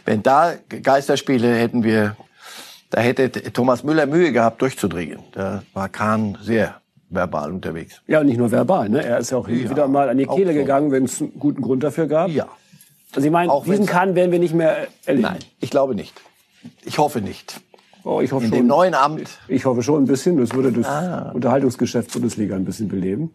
wenn 0.04 0.22
da 0.22 0.54
Geisterspiele 0.68 1.54
hätten 1.54 1.82
wir, 1.82 2.16
da 2.90 3.00
hätte 3.00 3.31
Thomas 3.53 3.85
Müller 3.85 4.07
Mühe 4.07 4.33
gehabt 4.33 4.61
durchzudringen. 4.62 5.20
Da 5.33 5.62
war 5.72 5.88
Kahn 5.88 6.37
sehr 6.42 6.81
verbal 7.09 7.53
unterwegs. 7.53 8.03
Ja, 8.07 8.20
und 8.20 8.26
nicht 8.26 8.38
nur 8.38 8.50
verbal, 8.50 8.88
ne? 8.88 9.05
Er 9.05 9.18
ist 9.18 9.31
ja 9.31 9.38
auch 9.38 9.48
ja, 9.48 9.70
wieder 9.70 9.88
mal 9.88 10.09
an 10.09 10.18
die 10.18 10.26
Kehle 10.26 10.53
so. 10.53 10.59
gegangen, 10.59 10.92
wenn 10.92 11.05
es 11.05 11.20
einen 11.20 11.38
guten 11.38 11.62
Grund 11.62 11.83
dafür 11.83 12.07
gab. 12.07 12.31
Ja. 12.31 12.48
Also 13.12 13.26
ich 13.26 13.33
meine, 13.33 13.53
diesen 13.66 13.87
Kahn 13.87 14.14
werden 14.14 14.31
wir 14.31 14.38
nicht 14.38 14.55
mehr 14.55 14.87
erleben. 15.05 15.29
Nein, 15.29 15.38
ich 15.61 15.70
glaube 15.70 15.94
nicht. 15.94 16.20
Ich 16.85 16.98
hoffe 16.98 17.20
nicht. 17.20 17.61
Oh, 18.05 18.20
ich 18.20 18.33
hoffe 18.33 18.44
in 18.44 18.50
schon, 18.50 18.59
dem 18.59 18.66
neuen 18.66 18.94
Amt. 18.94 19.29
Ich 19.48 19.64
hoffe 19.64 19.83
schon 19.83 20.05
ein 20.05 20.07
bisschen. 20.07 20.37
Das 20.37 20.55
würde 20.55 20.72
das 20.72 20.87
ah. 20.87 21.31
Unterhaltungsgeschäft 21.35 22.12
Bundesliga 22.12 22.57
ein 22.57 22.64
bisschen 22.64 22.88
beleben. 22.88 23.35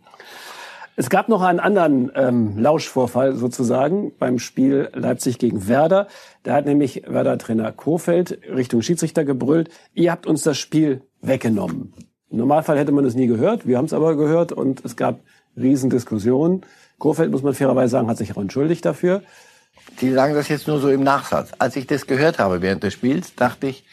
Es 0.98 1.10
gab 1.10 1.28
noch 1.28 1.42
einen 1.42 1.60
anderen 1.60 2.10
ähm, 2.16 2.58
Lauschvorfall 2.58 3.36
sozusagen 3.36 4.14
beim 4.18 4.40
Spiel 4.40 4.90
Leipzig 4.94 5.40
gegen 5.40 5.68
Werder. 5.68 6.08
Da 6.44 6.54
hat 6.54 6.66
nämlich 6.66 7.04
Werder-Trainer 7.06 7.74
Kofeld 7.74 8.40
Richtung 8.50 8.82
Schiedsrichter 8.82 9.26
gebrüllt, 9.26 9.70
ihr 9.94 10.12
habt 10.12 10.26
uns 10.26 10.44
das 10.44 10.58
Spiel 10.58 11.02
weggenommen. 11.22 11.94
Im 12.30 12.38
Normalfall 12.38 12.78
hätte 12.78 12.94
man 12.94 13.04
es 13.04 13.14
nie 13.14 13.28
gehört, 13.28 13.68
wir 13.68 13.78
haben 13.78 13.86
es 13.86 13.94
aber 13.94 14.16
gehört 14.16 14.54
und 14.54 14.86
es 14.86 14.96
gab 14.96 15.20
Riesendiskussionen. 15.58 16.62
Kofeld, 16.98 17.30
muss 17.30 17.44
man 17.44 17.54
fairerweise 17.54 17.92
sagen, 17.92 18.08
hat 18.08 18.18
sich 18.18 18.36
auch 18.36 18.42
entschuldigt 18.42 18.86
dafür. 18.86 19.22
Die 20.00 20.12
sagen 20.14 20.34
das 20.34 20.48
jetzt 20.48 20.68
nur 20.68 20.80
so 20.80 20.90
im 20.90 21.04
Nachsatz. 21.04 21.52
Als 21.60 21.76
ich 21.76 21.88
das 21.88 22.08
gehört 22.08 22.40
habe 22.40 22.62
während 22.62 22.84
des 22.84 22.94
Spiels, 22.94 23.36
dachte 23.36 23.68
ich, 23.68 23.84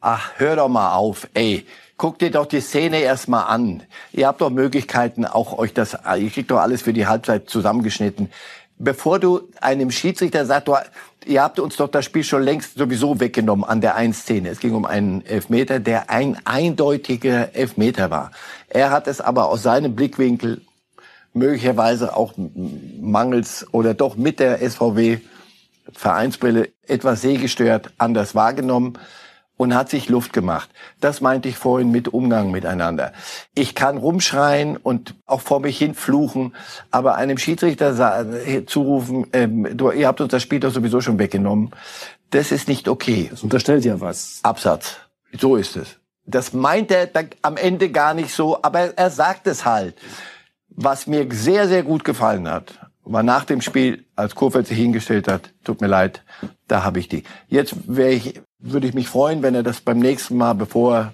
ach, 0.00 0.30
hör 0.36 0.54
doch 0.54 0.68
mal 0.68 0.94
auf, 0.94 1.28
ey. 1.34 1.66
Guck 2.00 2.18
dir 2.18 2.30
doch 2.30 2.46
die 2.46 2.62
Szene 2.62 3.00
erstmal 3.00 3.44
an. 3.44 3.82
Ihr 4.12 4.26
habt 4.26 4.40
doch 4.40 4.48
Möglichkeiten, 4.48 5.26
auch 5.26 5.58
euch 5.58 5.74
das, 5.74 5.98
ihr 6.18 6.30
kriegt 6.30 6.50
doch 6.50 6.56
alles 6.56 6.80
für 6.80 6.94
die 6.94 7.06
Halbzeit 7.06 7.50
zusammengeschnitten. 7.50 8.30
Bevor 8.78 9.18
du 9.18 9.42
einem 9.60 9.90
Schiedsrichter 9.90 10.46
sagst, 10.46 10.68
du, 10.68 10.76
ihr 11.26 11.42
habt 11.42 11.60
uns 11.60 11.76
doch 11.76 11.88
das 11.88 12.06
Spiel 12.06 12.24
schon 12.24 12.42
längst 12.42 12.78
sowieso 12.78 13.20
weggenommen 13.20 13.66
an 13.66 13.82
der 13.82 13.96
einen 13.96 14.14
Szene. 14.14 14.48
Es 14.48 14.60
ging 14.60 14.74
um 14.74 14.86
einen 14.86 15.26
Elfmeter, 15.26 15.78
der 15.78 16.08
ein 16.08 16.38
eindeutiger 16.46 17.54
Elfmeter 17.54 18.10
war. 18.10 18.30
Er 18.70 18.92
hat 18.92 19.06
es 19.06 19.20
aber 19.20 19.50
aus 19.50 19.62
seinem 19.62 19.94
Blickwinkel 19.94 20.62
möglicherweise 21.34 22.16
auch 22.16 22.32
mangels 22.98 23.66
oder 23.72 23.92
doch 23.92 24.16
mit 24.16 24.40
der 24.40 24.66
SVW 24.66 25.18
Vereinsbrille 25.92 26.70
etwas 26.86 27.20
sehgestört 27.20 27.92
anders 27.98 28.34
wahrgenommen 28.34 28.94
und 29.60 29.74
hat 29.74 29.90
sich 29.90 30.08
Luft 30.08 30.32
gemacht. 30.32 30.70
Das 31.00 31.20
meinte 31.20 31.50
ich 31.50 31.58
vorhin 31.58 31.90
mit 31.90 32.08
Umgang 32.08 32.50
miteinander. 32.50 33.12
Ich 33.54 33.74
kann 33.74 33.98
rumschreien 33.98 34.78
und 34.78 35.16
auch 35.26 35.42
vor 35.42 35.60
mich 35.60 35.76
hin 35.76 35.92
fluchen, 35.94 36.54
aber 36.90 37.16
einem 37.16 37.36
Schiedsrichter 37.36 38.24
äh, 38.46 38.64
zurufen, 38.64 39.26
ähm, 39.34 39.68
du, 39.76 39.90
ihr 39.90 40.06
habt 40.06 40.22
uns 40.22 40.30
das 40.30 40.42
Spiel 40.42 40.60
doch 40.60 40.72
sowieso 40.72 41.02
schon 41.02 41.18
weggenommen, 41.18 41.72
das 42.30 42.52
ist 42.52 42.68
nicht 42.68 42.88
okay. 42.88 43.28
Das 43.30 43.42
unterstellt 43.42 43.84
ja 43.84 44.00
was. 44.00 44.40
Absatz. 44.44 44.96
So 45.38 45.56
ist 45.56 45.76
es. 45.76 45.98
Das 46.24 46.54
meint 46.54 46.90
er 46.90 47.10
am 47.42 47.58
Ende 47.58 47.90
gar 47.90 48.14
nicht 48.14 48.32
so, 48.32 48.62
aber 48.62 48.96
er 48.96 49.10
sagt 49.10 49.46
es 49.46 49.66
halt. 49.66 49.94
Was 50.70 51.06
mir 51.06 51.26
sehr, 51.32 51.68
sehr 51.68 51.82
gut 51.82 52.04
gefallen 52.04 52.48
hat, 52.50 52.78
war 53.04 53.22
nach 53.22 53.44
dem 53.44 53.60
Spiel, 53.60 54.06
als 54.16 54.34
Kurfeld 54.34 54.68
sich 54.68 54.78
hingestellt 54.78 55.28
hat, 55.28 55.52
tut 55.64 55.82
mir 55.82 55.88
leid, 55.88 56.24
da 56.66 56.82
habe 56.82 56.98
ich 56.98 57.08
die. 57.08 57.24
Jetzt 57.48 57.74
wäre 57.86 58.12
ich 58.12 58.40
würde 58.60 58.86
ich 58.86 58.94
mich 58.94 59.08
freuen, 59.08 59.42
wenn 59.42 59.54
er 59.54 59.62
das 59.62 59.80
beim 59.80 59.98
nächsten 59.98 60.36
Mal, 60.36 60.54
bevor 60.54 61.12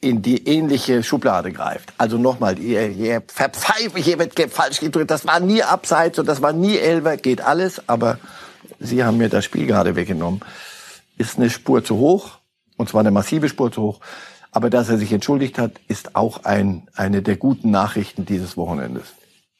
in 0.00 0.20
die 0.20 0.46
ähnliche 0.46 1.02
Schublade 1.02 1.50
greift. 1.50 1.92
Also 1.96 2.18
nochmal, 2.18 2.58
ihr, 2.58 2.90
ihr 2.90 3.22
verpfeift, 3.26 3.96
hier 3.96 4.18
wird 4.18 4.38
falsch 4.52 4.80
gedrückt. 4.80 5.10
Das 5.10 5.26
war 5.26 5.40
nie 5.40 5.62
Abseits 5.62 6.18
und 6.18 6.26
das 6.26 6.42
war 6.42 6.52
nie 6.52 6.76
Elber, 6.76 7.16
geht 7.16 7.40
alles. 7.40 7.88
Aber 7.88 8.18
Sie 8.78 9.02
haben 9.02 9.16
mir 9.16 9.28
das 9.28 9.44
Spiel 9.44 9.66
gerade 9.66 9.96
weggenommen. 9.96 10.40
Ist 11.16 11.38
eine 11.38 11.48
Spur 11.48 11.84
zu 11.84 11.96
hoch, 11.96 12.38
und 12.76 12.88
zwar 12.88 13.00
eine 13.00 13.10
massive 13.10 13.48
Spur 13.48 13.72
zu 13.72 13.82
hoch. 13.82 14.00
Aber 14.50 14.70
dass 14.70 14.88
er 14.88 14.98
sich 14.98 15.12
entschuldigt 15.12 15.58
hat, 15.58 15.80
ist 15.88 16.16
auch 16.16 16.44
ein, 16.44 16.88
eine 16.94 17.22
der 17.22 17.36
guten 17.36 17.70
Nachrichten 17.70 18.24
dieses 18.24 18.56
Wochenendes. 18.56 19.04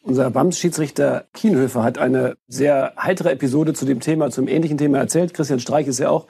Unser 0.02 0.30
BAMS-Schiedsrichter 0.30 1.24
Kienhöfer 1.32 1.82
hat 1.82 1.96
eine 1.96 2.36
sehr 2.46 2.92
heitere 3.00 3.30
Episode 3.30 3.72
zu 3.72 3.86
dem 3.86 4.00
Thema, 4.00 4.30
zum 4.30 4.46
ähnlichen 4.46 4.76
Thema 4.76 4.98
erzählt. 4.98 5.32
Christian 5.32 5.60
Streich 5.60 5.86
ist 5.86 5.98
ja 5.98 6.10
auch 6.10 6.26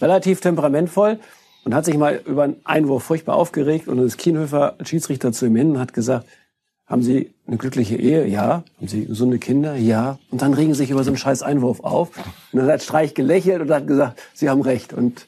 relativ 0.00 0.40
temperamentvoll 0.40 1.18
und 1.64 1.74
hat 1.74 1.84
sich 1.84 1.96
mal 1.96 2.20
über 2.26 2.44
einen 2.44 2.56
Einwurf 2.64 3.04
furchtbar 3.04 3.36
aufgeregt 3.36 3.88
und 3.88 3.98
dann 3.98 4.06
ist 4.06 4.18
Kienhöfer 4.18 4.76
Schiedsrichter 4.84 5.32
zu 5.32 5.46
ihm 5.46 5.56
hin 5.56 5.72
und 5.72 5.78
hat 5.78 5.92
gesagt, 5.92 6.26
haben 6.92 7.02
Sie 7.02 7.32
eine 7.46 7.56
glückliche 7.56 7.96
Ehe? 7.96 8.26
Ja. 8.26 8.64
Haben 8.76 8.88
Sie 8.88 9.06
gesunde 9.06 9.38
Kinder? 9.38 9.76
Ja. 9.76 10.18
Und 10.30 10.42
dann 10.42 10.52
regen 10.52 10.74
Sie 10.74 10.78
sich 10.78 10.90
über 10.90 11.02
so 11.04 11.10
einen 11.10 11.16
scheiß 11.16 11.42
Einwurf 11.42 11.80
auf. 11.80 12.10
Und 12.52 12.60
dann 12.60 12.68
hat 12.68 12.82
Streich 12.82 13.14
gelächelt 13.14 13.62
und 13.62 13.70
hat 13.70 13.86
gesagt, 13.86 14.20
Sie 14.34 14.50
haben 14.50 14.60
recht. 14.60 14.92
Und 14.92 15.26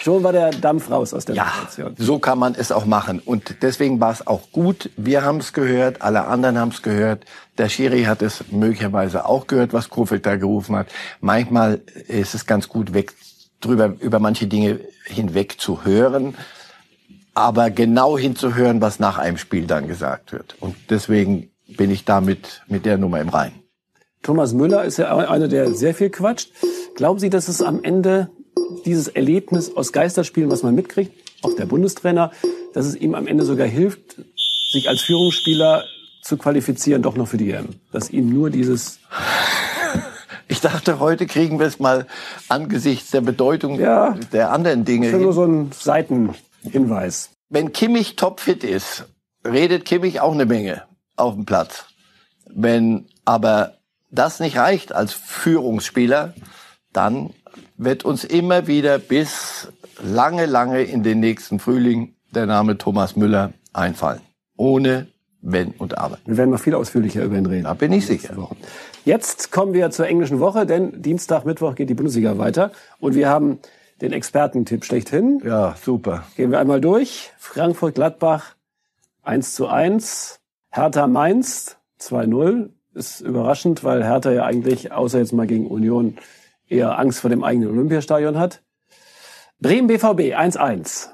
schon 0.00 0.22
war 0.22 0.32
der 0.32 0.50
Dampf 0.50 0.92
raus 0.92 1.12
aus 1.12 1.24
der 1.24 1.34
ja, 1.34 1.50
Situation. 1.68 1.96
so 1.98 2.20
kann 2.20 2.38
man 2.38 2.54
es 2.54 2.70
auch 2.70 2.84
machen. 2.84 3.18
Und 3.18 3.56
deswegen 3.62 3.98
war 3.98 4.12
es 4.12 4.24
auch 4.24 4.52
gut. 4.52 4.90
Wir 4.96 5.24
haben 5.24 5.38
es 5.38 5.52
gehört, 5.52 6.00
alle 6.00 6.26
anderen 6.26 6.58
haben 6.58 6.70
es 6.70 6.82
gehört. 6.82 7.24
Der 7.58 7.68
Schiri 7.68 8.04
hat 8.04 8.22
es 8.22 8.44
möglicherweise 8.52 9.26
auch 9.26 9.48
gehört, 9.48 9.72
was 9.72 9.90
Kofeld 9.90 10.26
da 10.26 10.36
gerufen 10.36 10.76
hat. 10.76 10.86
Manchmal 11.20 11.80
ist 12.06 12.36
es 12.36 12.46
ganz 12.46 12.68
gut 12.68 12.94
weg 12.94 13.14
drüber, 13.64 13.94
über 14.00 14.18
manche 14.18 14.46
Dinge 14.46 14.80
hinweg 15.04 15.56
zu 15.58 15.84
hören, 15.84 16.34
aber 17.34 17.70
genau 17.70 18.16
hinzuhören, 18.16 18.80
was 18.80 19.00
nach 19.00 19.18
einem 19.18 19.38
Spiel 19.38 19.66
dann 19.66 19.88
gesagt 19.88 20.32
wird. 20.32 20.56
Und 20.60 20.76
deswegen 20.90 21.50
bin 21.66 21.90
ich 21.90 22.04
damit 22.04 22.62
mit 22.68 22.86
der 22.86 22.98
Nummer 22.98 23.20
im 23.20 23.28
Rein. 23.28 23.52
Thomas 24.22 24.54
Müller 24.54 24.84
ist 24.84 24.96
ja 24.96 25.14
einer, 25.16 25.48
der 25.48 25.74
sehr 25.74 25.94
viel 25.94 26.10
quatscht. 26.10 26.50
Glauben 26.94 27.18
Sie, 27.18 27.30
dass 27.30 27.48
es 27.48 27.60
am 27.60 27.82
Ende 27.82 28.30
dieses 28.86 29.08
Erlebnis 29.08 29.74
aus 29.76 29.92
Geisterspielen, 29.92 30.50
was 30.50 30.62
man 30.62 30.74
mitkriegt, 30.74 31.12
auch 31.42 31.54
der 31.54 31.66
Bundestrainer, 31.66 32.32
dass 32.72 32.86
es 32.86 32.96
ihm 32.96 33.14
am 33.14 33.26
Ende 33.26 33.44
sogar 33.44 33.66
hilft, 33.66 34.16
sich 34.72 34.88
als 34.88 35.02
Führungsspieler 35.02 35.84
zu 36.22 36.38
qualifizieren, 36.38 37.02
doch 37.02 37.16
noch 37.16 37.28
für 37.28 37.36
die 37.36 37.50
EM? 37.50 37.68
Dass 37.92 38.10
ihm 38.10 38.30
nur 38.30 38.50
dieses 38.50 38.98
ich 40.48 40.60
dachte, 40.60 41.00
heute 41.00 41.26
kriegen 41.26 41.58
wir 41.58 41.66
es 41.66 41.78
mal 41.78 42.06
angesichts 42.48 43.10
der 43.10 43.20
Bedeutung 43.20 43.78
ja, 43.78 44.16
der 44.32 44.50
anderen 44.52 44.84
Dinge. 44.84 45.06
Das 45.06 45.16
ist 45.16 45.22
nur 45.22 45.32
so 45.32 45.44
ein 45.44 45.72
Seitenhinweis. 45.72 47.30
Wenn 47.48 47.72
Kimmich 47.72 48.16
topfit 48.16 48.64
ist, 48.64 49.06
redet 49.46 49.84
Kimmich 49.84 50.20
auch 50.20 50.32
eine 50.32 50.46
Menge 50.46 50.82
auf 51.16 51.34
dem 51.34 51.44
Platz. 51.44 51.86
Wenn 52.46 53.06
aber 53.24 53.74
das 54.10 54.40
nicht 54.40 54.56
reicht 54.56 54.92
als 54.92 55.12
Führungsspieler, 55.12 56.34
dann 56.92 57.30
wird 57.76 58.04
uns 58.04 58.24
immer 58.24 58.66
wieder 58.66 58.98
bis 58.98 59.68
lange, 60.02 60.46
lange 60.46 60.82
in 60.82 61.02
den 61.02 61.20
nächsten 61.20 61.58
Frühling 61.58 62.14
der 62.34 62.46
Name 62.46 62.78
Thomas 62.78 63.16
Müller 63.16 63.52
einfallen. 63.72 64.20
Ohne 64.56 65.08
Wenn 65.40 65.72
und 65.72 65.98
Aber. 65.98 66.18
Wir 66.24 66.36
werden 66.36 66.50
noch 66.50 66.60
viel 66.60 66.74
ausführlicher 66.74 67.22
über 67.22 67.36
ihn 67.36 67.46
reden. 67.46 67.64
Da 67.64 67.74
bin 67.74 67.92
ich 67.92 68.06
sicher. 68.06 68.34
Jetzt 69.04 69.52
kommen 69.52 69.74
wir 69.74 69.90
zur 69.90 70.06
englischen 70.06 70.40
Woche, 70.40 70.64
denn 70.64 71.02
Dienstag, 71.02 71.44
Mittwoch 71.44 71.74
geht 71.74 71.90
die 71.90 71.94
Bundesliga 71.94 72.38
weiter. 72.38 72.72
Und 73.00 73.14
wir 73.14 73.28
haben 73.28 73.58
den 74.00 74.12
Expertentipp 74.12 74.84
schlechthin. 74.84 75.42
Ja, 75.44 75.76
super. 75.80 76.24
Gehen 76.36 76.50
wir 76.50 76.58
einmal 76.58 76.80
durch. 76.80 77.30
Frankfurt-Gladbach 77.38 78.54
1 79.22 79.54
zu 79.54 79.68
1. 79.68 80.40
Hertha 80.70 81.06
Mainz 81.06 81.76
2-0. 82.00 82.70
Ist 82.94 83.20
überraschend, 83.20 83.84
weil 83.84 84.04
Hertha 84.04 84.30
ja 84.30 84.44
eigentlich, 84.44 84.92
außer 84.92 85.18
jetzt 85.18 85.32
mal 85.32 85.46
gegen 85.46 85.66
Union, 85.66 86.16
eher 86.66 86.98
Angst 86.98 87.20
vor 87.20 87.28
dem 87.28 87.44
eigenen 87.44 87.70
Olympiastadion 87.70 88.38
hat. 88.38 88.62
Bremen 89.60 89.86
BVB 89.86 90.34
1-1. 90.34 91.08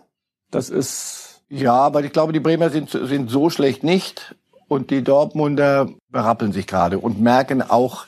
Das 0.51 0.71
ist. 0.71 1.43
Ja, 1.49 1.75
aber 1.75 2.05
ich 2.05 2.13
glaube, 2.13 2.33
die 2.33 2.41
Bremer 2.41 2.71
sind, 2.71 2.91
sind 2.91 3.31
so 3.31 3.51
schlecht 3.51 3.83
nicht. 3.83 4.37
Und 4.71 4.91
die 4.91 5.03
Dortmunder 5.03 5.89
berappeln 6.11 6.53
sich 6.53 6.69
gerade 6.69 7.01
und 7.01 7.21
merken 7.21 7.61
auch, 7.61 8.07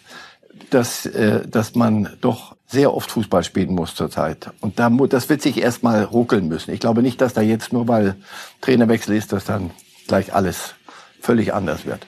dass, 0.70 1.06
äh, 1.06 1.44
dass 1.44 1.74
man 1.74 2.10
doch 2.20 2.54
sehr 2.68 2.94
oft 2.94 3.10
Fußball 3.10 3.42
spielen 3.42 3.74
muss 3.74 3.96
zurzeit. 3.96 4.52
Und 4.60 4.78
da, 4.78 4.88
das 4.88 5.28
wird 5.28 5.42
sich 5.42 5.60
erstmal 5.60 6.04
ruckeln 6.04 6.46
müssen. 6.46 6.70
Ich 6.72 6.78
glaube 6.78 7.02
nicht, 7.02 7.20
dass 7.20 7.34
da 7.34 7.40
jetzt 7.40 7.72
nur 7.72 7.88
weil 7.88 8.14
Trainerwechsel 8.60 9.16
ist, 9.16 9.32
dass 9.32 9.44
dann 9.44 9.72
gleich 10.06 10.34
alles 10.34 10.76
völlig 11.20 11.52
anders 11.52 11.84
wird. 11.84 12.06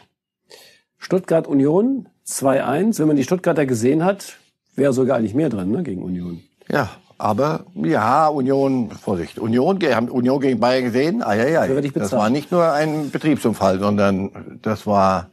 Stuttgart 0.98 1.48
Union 1.48 2.08
2-1. 2.24 3.00
Wenn 3.00 3.08
man 3.08 3.16
die 3.16 3.24
Stuttgarter 3.24 3.66
gesehen 3.66 4.04
hat, 4.04 4.36
wäre 4.76 4.92
sogar 4.92 5.16
eigentlich 5.16 5.34
mehr 5.34 5.48
drin 5.48 5.72
ne, 5.72 5.82
gegen 5.82 6.04
Union. 6.04 6.44
Ja, 6.70 6.90
aber 7.24 7.64
ja, 7.74 8.28
Union, 8.28 8.90
Vorsicht, 8.90 9.38
Union, 9.38 9.78
haben 9.82 10.10
Union 10.10 10.40
gegen 10.40 10.60
Bayern 10.60 10.84
gesehen? 10.84 11.22
Ah, 11.22 11.32
ja, 11.34 11.48
ja. 11.48 11.80
Das 11.94 12.12
war 12.12 12.28
nicht 12.28 12.52
nur 12.52 12.70
ein 12.70 13.10
Betriebsunfall, 13.10 13.78
sondern 13.78 14.58
das 14.60 14.86
war, 14.86 15.30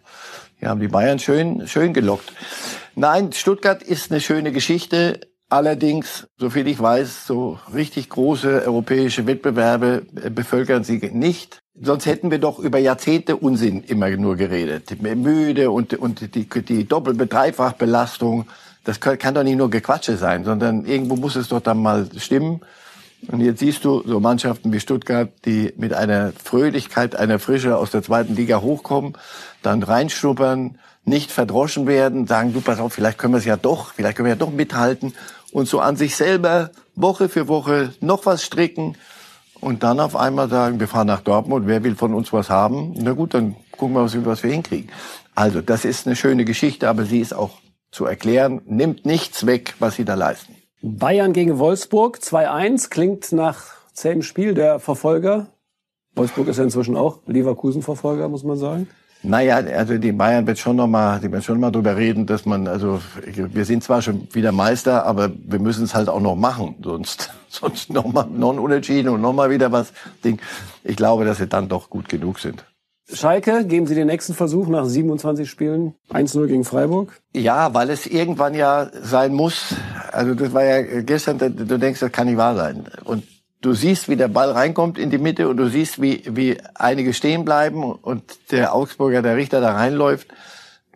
ja, 0.61 0.69
haben 0.69 0.79
die 0.79 0.87
Bayern 0.87 1.19
schön, 1.19 1.67
schön 1.67 1.91
gelockt. 1.93 2.31
Nein, 2.95 3.33
Stuttgart 3.33 3.83
ist 3.83 4.09
eine 4.09 4.21
schöne 4.21 4.53
Geschichte. 4.53 5.19
Allerdings, 5.49 6.27
soviel 6.37 6.67
ich 6.67 6.81
weiß, 6.81 7.27
so 7.27 7.59
richtig 7.73 8.07
große 8.07 8.63
europäische 8.65 9.27
Wettbewerbe 9.27 10.03
äh, 10.23 10.29
bevölkern 10.29 10.85
sie 10.85 10.97
nicht. 11.11 11.59
Sonst 11.77 12.05
hätten 12.05 12.31
wir 12.31 12.39
doch 12.39 12.57
über 12.57 12.77
Jahrzehnte 12.79 13.35
Unsinn 13.35 13.83
immer 13.83 14.09
nur 14.11 14.37
geredet. 14.37 15.01
Müde 15.01 15.71
und, 15.71 15.93
und 15.95 16.35
die, 16.35 16.47
die 16.47 16.87
Doppel- 16.87 17.17
Dreifachbelastung 17.17 18.45
das 18.83 18.99
kann 18.99 19.35
doch 19.35 19.43
nicht 19.43 19.57
nur 19.57 19.69
Gequatsche 19.69 20.17
sein, 20.17 20.43
sondern 20.43 20.85
irgendwo 20.85 21.15
muss 21.15 21.35
es 21.35 21.49
doch 21.49 21.61
dann 21.61 21.81
mal 21.81 22.07
stimmen. 22.17 22.61
Und 23.27 23.41
jetzt 23.41 23.59
siehst 23.59 23.85
du 23.85 24.01
so 24.05 24.19
Mannschaften 24.19 24.73
wie 24.73 24.79
Stuttgart, 24.79 25.29
die 25.45 25.73
mit 25.77 25.93
einer 25.93 26.33
Fröhlichkeit, 26.43 27.15
einer 27.15 27.37
Frische 27.37 27.77
aus 27.77 27.91
der 27.91 28.01
zweiten 28.01 28.35
Liga 28.35 28.61
hochkommen, 28.61 29.13
dann 29.61 29.83
reinschnuppern, 29.83 30.79
nicht 31.05 31.31
verdroschen 31.31 31.85
werden, 31.85 32.25
sagen, 32.25 32.53
du 32.53 32.61
pass 32.61 32.79
auf, 32.79 32.93
vielleicht 32.93 33.17
können 33.19 33.33
wir 33.33 33.37
es 33.37 33.45
ja 33.45 33.57
doch, 33.57 33.93
vielleicht 33.93 34.17
können 34.17 34.25
wir 34.25 34.33
ja 34.33 34.39
doch 34.39 34.51
mithalten 34.51 35.13
und 35.51 35.67
so 35.67 35.79
an 35.79 35.95
sich 35.95 36.15
selber 36.15 36.71
Woche 36.95 37.29
für 37.29 37.47
Woche 37.47 37.93
noch 38.01 38.25
was 38.25 38.43
stricken 38.43 38.97
und 39.59 39.83
dann 39.83 39.99
auf 39.99 40.15
einmal 40.15 40.49
sagen, 40.49 40.79
wir 40.79 40.87
fahren 40.87 41.07
nach 41.07 41.21
Dortmund, 41.21 41.67
wer 41.67 41.83
will 41.83 41.95
von 41.95 42.13
uns 42.13 42.33
was 42.33 42.49
haben? 42.49 42.93
Na 42.97 43.11
gut, 43.13 43.35
dann 43.35 43.55
gucken 43.71 43.95
wir, 43.95 44.25
was 44.25 44.43
wir 44.43 44.51
hinkriegen. 44.51 44.89
Also, 45.35 45.61
das 45.61 45.85
ist 45.85 46.07
eine 46.07 46.15
schöne 46.15 46.45
Geschichte, 46.45 46.89
aber 46.89 47.05
sie 47.05 47.19
ist 47.19 47.33
auch 47.33 47.51
zu 47.91 48.05
erklären, 48.05 48.61
nimmt 48.65 49.05
nichts 49.05 49.45
weg, 49.45 49.75
was 49.79 49.95
sie 49.95 50.05
da 50.05 50.15
leisten. 50.15 50.55
Bayern 50.81 51.33
gegen 51.33 51.59
Wolfsburg 51.59 52.17
2-1 52.17 52.89
klingt 52.89 53.31
nach 53.31 53.63
zähem 53.93 54.23
Spiel 54.23 54.53
der 54.53 54.79
Verfolger. 54.79 55.47
Wolfsburg 56.15 56.47
ist 56.47 56.57
ja 56.57 56.63
inzwischen 56.63 56.97
auch 56.97 57.19
Leverkusen-Verfolger, 57.27 58.27
muss 58.29 58.43
man 58.43 58.57
sagen. 58.57 58.87
Naja, 59.23 59.57
also 59.57 59.99
die 59.99 60.11
Bayern 60.11 60.47
wird 60.47 60.57
schon 60.57 60.77
noch 60.77 60.87
mal, 60.87 61.19
die 61.19 61.31
werden 61.31 61.43
schon 61.43 61.59
mal 61.59 61.69
drüber 61.69 61.95
reden, 61.95 62.25
dass 62.25 62.45
man, 62.45 62.67
also 62.67 62.99
wir 63.23 63.65
sind 63.65 63.83
zwar 63.83 64.01
schon 64.01 64.27
wieder 64.33 64.51
Meister, 64.51 65.05
aber 65.05 65.29
wir 65.31 65.59
müssen 65.59 65.83
es 65.83 65.93
halt 65.93 66.09
auch 66.09 66.19
noch 66.19 66.35
machen, 66.35 66.75
sonst, 66.83 67.31
sonst 67.47 67.91
noch 67.91 68.05
mal 68.11 68.25
noch 68.25 68.53
ein 68.53 68.59
Unentschieden 68.59 69.09
und 69.09 69.21
noch 69.21 69.33
mal 69.33 69.51
wieder 69.51 69.71
was. 69.71 69.93
Ding. 70.23 70.39
Ich 70.83 70.95
glaube, 70.95 71.23
dass 71.25 71.37
sie 71.37 71.47
dann 71.47 71.69
doch 71.69 71.91
gut 71.91 72.09
genug 72.09 72.39
sind. 72.39 72.65
Schalke, 73.13 73.65
geben 73.65 73.87
Sie 73.87 73.95
den 73.95 74.07
nächsten 74.07 74.33
Versuch 74.33 74.67
nach 74.67 74.85
27 74.85 75.49
Spielen. 75.49 75.95
1-0 76.11 76.47
gegen 76.47 76.63
Freiburg. 76.63 77.21
Ja, 77.33 77.73
weil 77.73 77.89
es 77.89 78.07
irgendwann 78.07 78.53
ja 78.53 78.89
sein 79.01 79.33
muss. 79.33 79.75
Also 80.11 80.33
das 80.33 80.53
war 80.53 80.63
ja 80.63 81.01
gestern, 81.01 81.37
du 81.37 81.77
denkst, 81.77 81.99
das 81.99 82.11
kann 82.11 82.27
nicht 82.27 82.37
wahr 82.37 82.55
sein. 82.55 82.85
Und 83.03 83.23
du 83.61 83.73
siehst, 83.73 84.09
wie 84.09 84.15
der 84.15 84.27
Ball 84.27 84.51
reinkommt 84.51 84.97
in 84.97 85.09
die 85.09 85.17
Mitte 85.17 85.47
und 85.47 85.57
du 85.57 85.69
siehst, 85.69 86.01
wie, 86.01 86.23
wie 86.27 86.57
einige 86.75 87.13
stehen 87.13 87.45
bleiben 87.45 87.83
und 87.83 88.51
der 88.51 88.73
Augsburger, 88.73 89.21
der 89.21 89.35
Richter 89.35 89.61
da 89.61 89.73
reinläuft. 89.73 90.27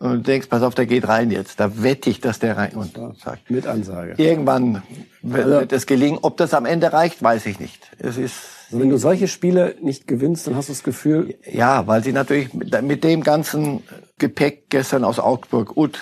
Und 0.06 0.18
du 0.18 0.24
denkst, 0.24 0.48
pass 0.48 0.64
auf, 0.64 0.76
der 0.76 0.86
geht 0.86 1.08
rein 1.08 1.32
jetzt. 1.32 1.60
Da 1.60 1.82
wette 1.82 2.10
ich, 2.10 2.22
dass 2.22 2.40
der 2.40 2.58
rein. 2.58 2.74
Und 2.74 2.98
sagt, 3.24 3.50
Mit 3.50 3.68
Ansage. 3.68 4.16
Irgendwann 4.18 4.84
wird 5.22 5.46
also, 5.46 5.76
es 5.76 5.86
gelingen. 5.86 6.20
Ob 6.22 6.38
das 6.38 6.54
am 6.54 6.66
Ende 6.66 6.94
reicht, 6.94 7.22
weiß 7.22 7.46
ich 7.46 7.60
nicht. 7.60 7.92
Es 8.00 8.18
ist 8.18 8.56
also 8.68 8.80
wenn 8.82 8.90
du 8.90 8.98
solche 8.98 9.28
Spiele 9.28 9.76
nicht 9.82 10.08
gewinnst, 10.08 10.48
dann 10.48 10.56
hast 10.56 10.70
du 10.70 10.74
das 10.74 10.84
Gefühl. 10.84 11.36
Ja, 11.50 11.86
weil 11.88 12.04
sie 12.04 12.12
natürlich 12.12 12.54
mit 12.54 13.04
dem 13.04 13.24
ganzen 13.24 13.84
Gepäck 14.18 14.70
gestern 14.70 15.04
aus 15.04 15.20
Augsburg 15.20 15.78
und 15.78 16.00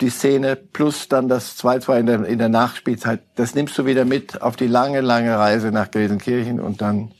die 0.00 0.10
Szene 0.10 0.56
plus 0.56 1.08
dann 1.08 1.28
das 1.28 1.58
2-2 1.58 2.00
in 2.00 2.06
der, 2.06 2.24
in 2.24 2.38
der 2.38 2.48
Nachspielzeit, 2.48 3.20
das 3.36 3.54
nimmst 3.54 3.78
du 3.78 3.86
wieder 3.86 4.04
mit 4.04 4.42
auf 4.42 4.56
die 4.56 4.66
lange, 4.66 5.00
lange 5.00 5.38
Reise 5.38 5.70
nach 5.70 5.90
Gelsenkirchen 5.90 6.60
und 6.60 6.82
dann 6.82 7.12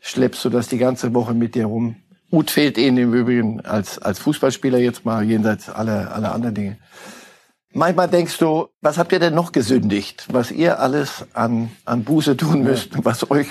schleppst 0.00 0.44
du 0.44 0.48
das 0.48 0.68
die 0.68 0.78
ganze 0.78 1.14
Woche 1.14 1.34
mit 1.34 1.54
dir 1.54 1.66
rum. 1.66 1.96
Ut 2.32 2.50
fehlt 2.50 2.78
ihnen 2.78 2.96
im 2.98 3.14
Übrigen 3.14 3.60
als, 3.60 3.98
als 3.98 4.18
Fußballspieler 4.20 4.78
jetzt 4.78 5.04
mal 5.04 5.24
jenseits 5.24 5.68
aller, 5.68 6.14
aller 6.14 6.32
anderen 6.32 6.54
Dinge. 6.54 6.78
Manchmal 7.72 8.08
denkst 8.08 8.38
du, 8.38 8.68
was 8.80 8.98
habt 8.98 9.12
ihr 9.12 9.20
denn 9.20 9.34
noch 9.34 9.52
gesündigt, 9.52 10.26
was 10.30 10.50
ihr 10.50 10.80
alles 10.80 11.24
an, 11.34 11.70
an 11.84 12.02
Buße 12.02 12.36
tun 12.36 12.62
müsst, 12.62 13.04
was 13.04 13.30
euch 13.30 13.48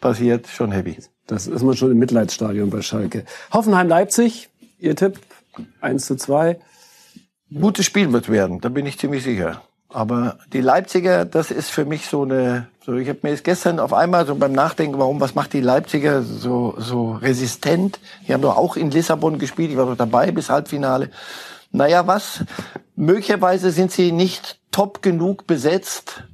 passiert, 0.00 0.46
schon 0.46 0.70
heavy. 0.70 0.96
Das 1.26 1.46
ist 1.46 1.62
man 1.62 1.76
schon 1.76 1.90
im 1.90 1.98
Mitleidsstadion 1.98 2.70
bei 2.70 2.82
Schalke. 2.82 3.24
Hoffenheim-Leipzig, 3.52 4.48
Ihr 4.78 4.94
Tipp, 4.94 5.18
1 5.80 6.06
zu 6.06 6.16
2. 6.16 6.58
Gutes 7.52 7.84
Spiel 7.84 8.12
wird 8.12 8.28
werden, 8.28 8.60
da 8.60 8.68
bin 8.68 8.86
ich 8.86 8.98
ziemlich 8.98 9.24
sicher. 9.24 9.62
Aber 9.90 10.38
die 10.52 10.60
Leipziger, 10.60 11.24
das 11.24 11.50
ist 11.50 11.70
für 11.70 11.86
mich 11.86 12.06
so 12.06 12.22
eine, 12.22 12.68
so 12.84 12.94
ich 12.94 13.08
habe 13.08 13.20
mir 13.22 13.30
jetzt 13.30 13.44
gestern 13.44 13.80
auf 13.80 13.94
einmal 13.94 14.26
so 14.26 14.34
beim 14.34 14.52
Nachdenken, 14.52 14.98
warum, 14.98 15.20
was 15.20 15.34
macht 15.34 15.54
die 15.54 15.62
Leipziger 15.62 16.22
so, 16.22 16.74
so 16.78 17.12
resistent? 17.12 17.98
Die 18.26 18.34
haben 18.34 18.42
doch 18.42 18.56
auch 18.56 18.76
in 18.76 18.90
Lissabon 18.90 19.38
gespielt, 19.38 19.70
ich 19.70 19.76
war 19.78 19.86
doch 19.86 19.96
dabei 19.96 20.30
bis 20.30 20.50
Halbfinale. 20.50 21.10
Naja, 21.70 22.06
was? 22.06 22.44
Möglicherweise 22.96 23.70
sind 23.70 23.90
sie 23.90 24.12
nicht 24.12 24.58
top 24.72 25.00
genug 25.00 25.46
besetzt, 25.46 26.24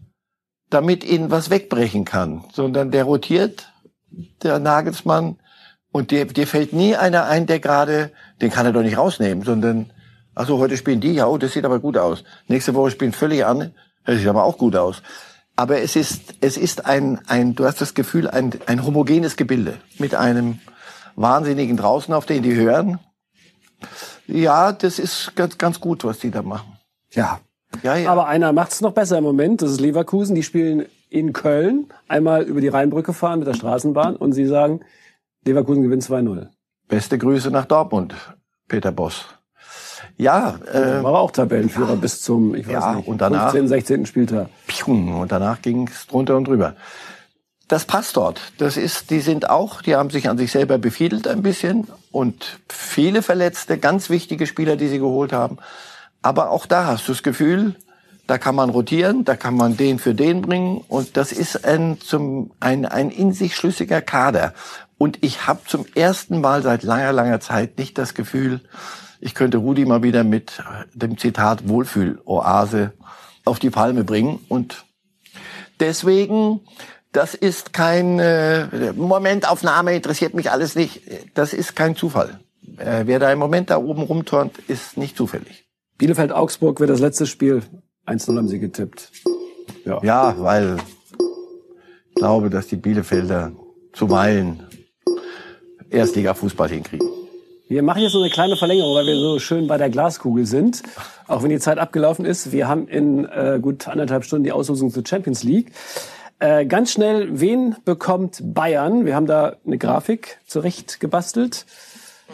damit 0.71 1.05
ihnen 1.05 1.31
was 1.31 1.51
wegbrechen 1.51 2.05
kann, 2.05 2.45
sondern 2.53 2.91
der 2.91 3.05
rotiert, 3.05 3.73
der 4.43 4.59
Nagelsmann, 4.59 5.39
und 5.95 6.11
dir, 6.11 6.25
dir 6.25 6.49
fällt 6.49 6.73
nie 6.73 6.97
einer 6.97 7.27
ein, 7.27 7.47
der 7.47 7.61
gerade, 7.61 8.11
den 8.43 8.51
kann 8.51 8.67
er 8.67 8.73
doch 8.73 8.83
nicht 8.83 8.99
rausnehmen, 8.99 9.45
sondern, 9.45 9.93
also 10.35 10.59
heute 10.59 10.77
spielen 10.77 11.01
die, 11.01 11.13
ja, 11.13 11.27
oh, 11.27 11.39
das 11.39 11.53
sieht 11.53 11.65
aber 11.65 11.79
gut 11.79 11.97
aus. 11.97 12.25
Nächste 12.49 12.75
Woche 12.75 12.91
spielen 12.91 13.13
völlig 13.13 13.45
an, 13.45 13.75
das 14.05 14.19
sieht 14.19 14.29
aber 14.29 14.45
auch 14.45 14.59
gut 14.59 14.77
aus. 14.77 15.03
Aber 15.57 15.81
es 15.81 15.97
ist, 15.97 16.35
es 16.41 16.57
ist 16.57 16.87
ein, 16.87 17.21
ein, 17.29 17.55
du 17.55 17.65
hast 17.65 17.81
das 17.81 17.95
Gefühl, 17.95 18.29
ein, 18.29 18.53
ein 18.67 18.85
homogenes 18.85 19.37
Gebilde 19.37 19.79
mit 19.99 20.15
einem 20.15 20.59
Wahnsinnigen 21.15 21.77
draußen, 21.77 22.13
auf 22.13 22.27
den 22.27 22.43
die 22.43 22.55
hören 22.55 22.99
ja, 24.27 24.73
das 24.73 24.99
ist 24.99 25.35
ganz, 25.37 25.59
ganz 25.59 25.81
gut, 25.81 26.05
was 26.05 26.19
die 26.19 26.31
da 26.31 26.43
machen. 26.43 26.79
Ja. 27.13 27.41
Ja, 27.83 27.97
ja. 27.97 28.11
Aber 28.11 28.29
einer 28.29 28.53
macht 28.53 28.73
es 28.73 28.81
noch 28.81 28.93
besser 28.93 29.19
im 29.19 29.25
Moment. 29.25 29.61
Das 29.61 29.71
ist 29.71 29.81
Leverkusen. 29.81 30.35
Die 30.35 30.43
spielen 30.43 30.87
in 31.11 31.33
Köln. 31.33 31.89
Einmal 32.09 32.43
über 32.45 32.61
die 32.61 32.69
Rheinbrücke 32.69 33.13
fahren 33.13 33.41
mit 33.41 33.49
der 33.49 33.55
Straßenbahn 33.55 34.17
und 34.17 34.33
sie 34.33 34.47
sagen, 34.47 34.81
Leverkusen 35.45 35.83
gewinnt 35.83 36.05
2-0. 36.05 36.49
Beste 36.89 37.19
Grüße 37.19 37.51
nach 37.51 37.67
Dortmund, 37.67 38.15
Peter 38.69 38.93
Boss. 38.93 39.27
Ja, 40.17 40.59
äh, 40.73 41.03
war 41.03 41.21
auch 41.21 41.33
Tabellenführer 41.33 41.91
ja, 41.91 41.95
bis 41.97 42.23
zum, 42.23 42.55
ich 42.55 42.67
weiß 42.67 42.73
ja, 42.73 42.95
nicht, 42.95 43.09
und 43.09 43.21
danach, 43.21 43.51
15., 43.51 43.69
16. 43.69 44.07
Spieltag. 44.07 44.49
Und 44.87 45.33
danach 45.33 45.61
ging 45.61 45.89
es 45.89 46.07
drunter 46.07 46.37
und 46.37 46.47
drüber 46.47 46.75
das 47.69 47.87
passt 47.87 48.17
dort. 48.17 48.41
Das 48.59 48.77
ist, 48.77 49.11
die 49.11 49.21
sind 49.21 49.49
auch, 49.49 49.83
die 49.83 49.97
haben 49.97 50.11
sich 50.11 50.29
an 50.29 50.39
sich 50.39 50.53
selber 50.53 50.79
befiedelt 50.79 51.27
ein 51.27 51.43
bisschen 51.43 51.89
und 52.11 52.61
viele 52.69 53.23
Verletzte, 53.23 53.79
ganz 53.79 54.11
wichtige 54.11 54.47
Spieler, 54.47 54.77
die 54.77 54.89
sie 54.89 54.99
geholt 54.99 55.33
haben. 55.33 55.59
Aber 56.23 56.51
auch 56.51 56.67
da 56.67 56.87
hast 56.87 57.09
du 57.09 57.13
das 57.13 57.23
Gefühl, 57.23 57.75
da 58.27 58.39
kann 58.39 58.55
man 58.55 58.71
rotieren, 58.71 59.25
da 59.25 59.37
kann 59.37 59.57
man 59.57 59.77
den 59.77 59.99
für 59.99 60.15
den 60.15 60.43
bringen 60.43 60.83
und 60.89 61.17
das 61.17 61.33
ist 61.33 61.65
ein, 61.65 62.01
zum, 62.01 62.53
ein, 62.61 62.87
ein 62.87 63.11
in 63.11 63.33
sich 63.33 63.57
schlüssiger 63.57 64.01
Kader. 64.01 64.55
Und 64.97 65.19
ich 65.23 65.47
habe 65.47 65.61
zum 65.67 65.85
ersten 65.95 66.41
Mal 66.41 66.63
seit 66.63 66.83
langer, 66.83 67.13
langer 67.13 67.41
Zeit 67.41 67.77
nicht 67.79 67.99
das 67.99 68.15
Gefühl, 68.15 68.61
ich 69.25 69.35
könnte 69.35 69.57
Rudi 69.57 69.87
mal 69.87 70.03
wieder 70.03 70.23
mit 70.23 70.63
dem 70.93 71.17
Zitat 71.17 71.67
Wohlfühl-Oase 71.67 72.93
auf 73.45 73.59
die 73.59 73.71
Palme 73.71 74.05
bringen. 74.05 74.39
Und 74.49 74.85
deswegen 75.81 76.61
das 77.15 77.35
ist 77.35 77.73
kein 77.73 78.19
äh, 78.19 78.93
Momentaufnahme, 78.93 79.95
interessiert 79.95 80.35
mich 80.35 80.51
alles 80.51 80.75
nicht. 80.75 81.03
Das 81.35 81.53
ist 81.53 81.77
kein 81.77 81.95
Zufall. 81.95 82.41
Äh, 82.77 83.05
wer 83.07 83.21
da 83.21 83.33
im 83.33 83.39
Moment 83.39 83.71
da 83.71 83.79
oben 83.79 84.03
rumturnt, 84.03 84.59
ist 84.67 84.97
nicht 84.97 85.17
zufällig. 85.17 85.65
Bielefeld-Augsburg 85.97 86.81
wird 86.81 86.91
das 86.91 86.99
letzte 86.99 87.27
Spiel. 87.27 87.63
1-0 88.07 88.37
haben 88.37 88.49
sie 88.49 88.59
getippt. 88.59 89.13
Ja. 89.85 90.03
ja, 90.03 90.35
weil 90.39 90.77
ich 92.09 92.15
glaube, 92.17 92.51
dass 92.51 92.67
die 92.67 92.77
Bielefelder 92.77 93.53
zuweilen 93.93 94.65
Erstliga-Fußball 95.91 96.69
hinkriegen. 96.69 97.09
Wir 97.67 97.83
machen 97.83 98.03
jetzt 98.03 98.13
so 98.13 98.21
eine 98.21 98.31
kleine 98.31 98.57
Verlängerung, 98.57 98.95
weil 98.95 99.07
wir 99.07 99.17
so 99.17 99.39
schön 99.39 99.67
bei 99.67 99.79
der 99.79 99.89
Glaskugel 99.89 100.45
sind. 100.45 100.83
Auch 101.27 101.43
wenn 101.43 101.49
die 101.49 101.59
Zeit 101.59 101.79
abgelaufen 101.79 102.27
ist. 102.27 102.53
Wir 102.53 102.69
haben 102.69 102.89
in 102.89 103.25
äh, 103.25 103.59
gut 103.61 103.89
anderthalb 103.89 104.25
Stunden 104.25 104.45
die 104.45 104.53
Auslosung 104.53 104.91
zur 104.91 105.03
Champions 105.07 105.45
League. 105.45 105.73
Äh, 106.41 106.67
ganz 106.67 106.93
schnell, 106.93 107.41
wen 107.41 107.77
bekommt 107.87 108.43
Bayern? 108.43 109.07
Wir 109.07 109.17
haben 109.17 109.27
da 109.27 109.57
eine 109.65 109.79
Grafik 109.79 110.41
zurecht 110.47 111.01
gebastelt. 111.01 111.65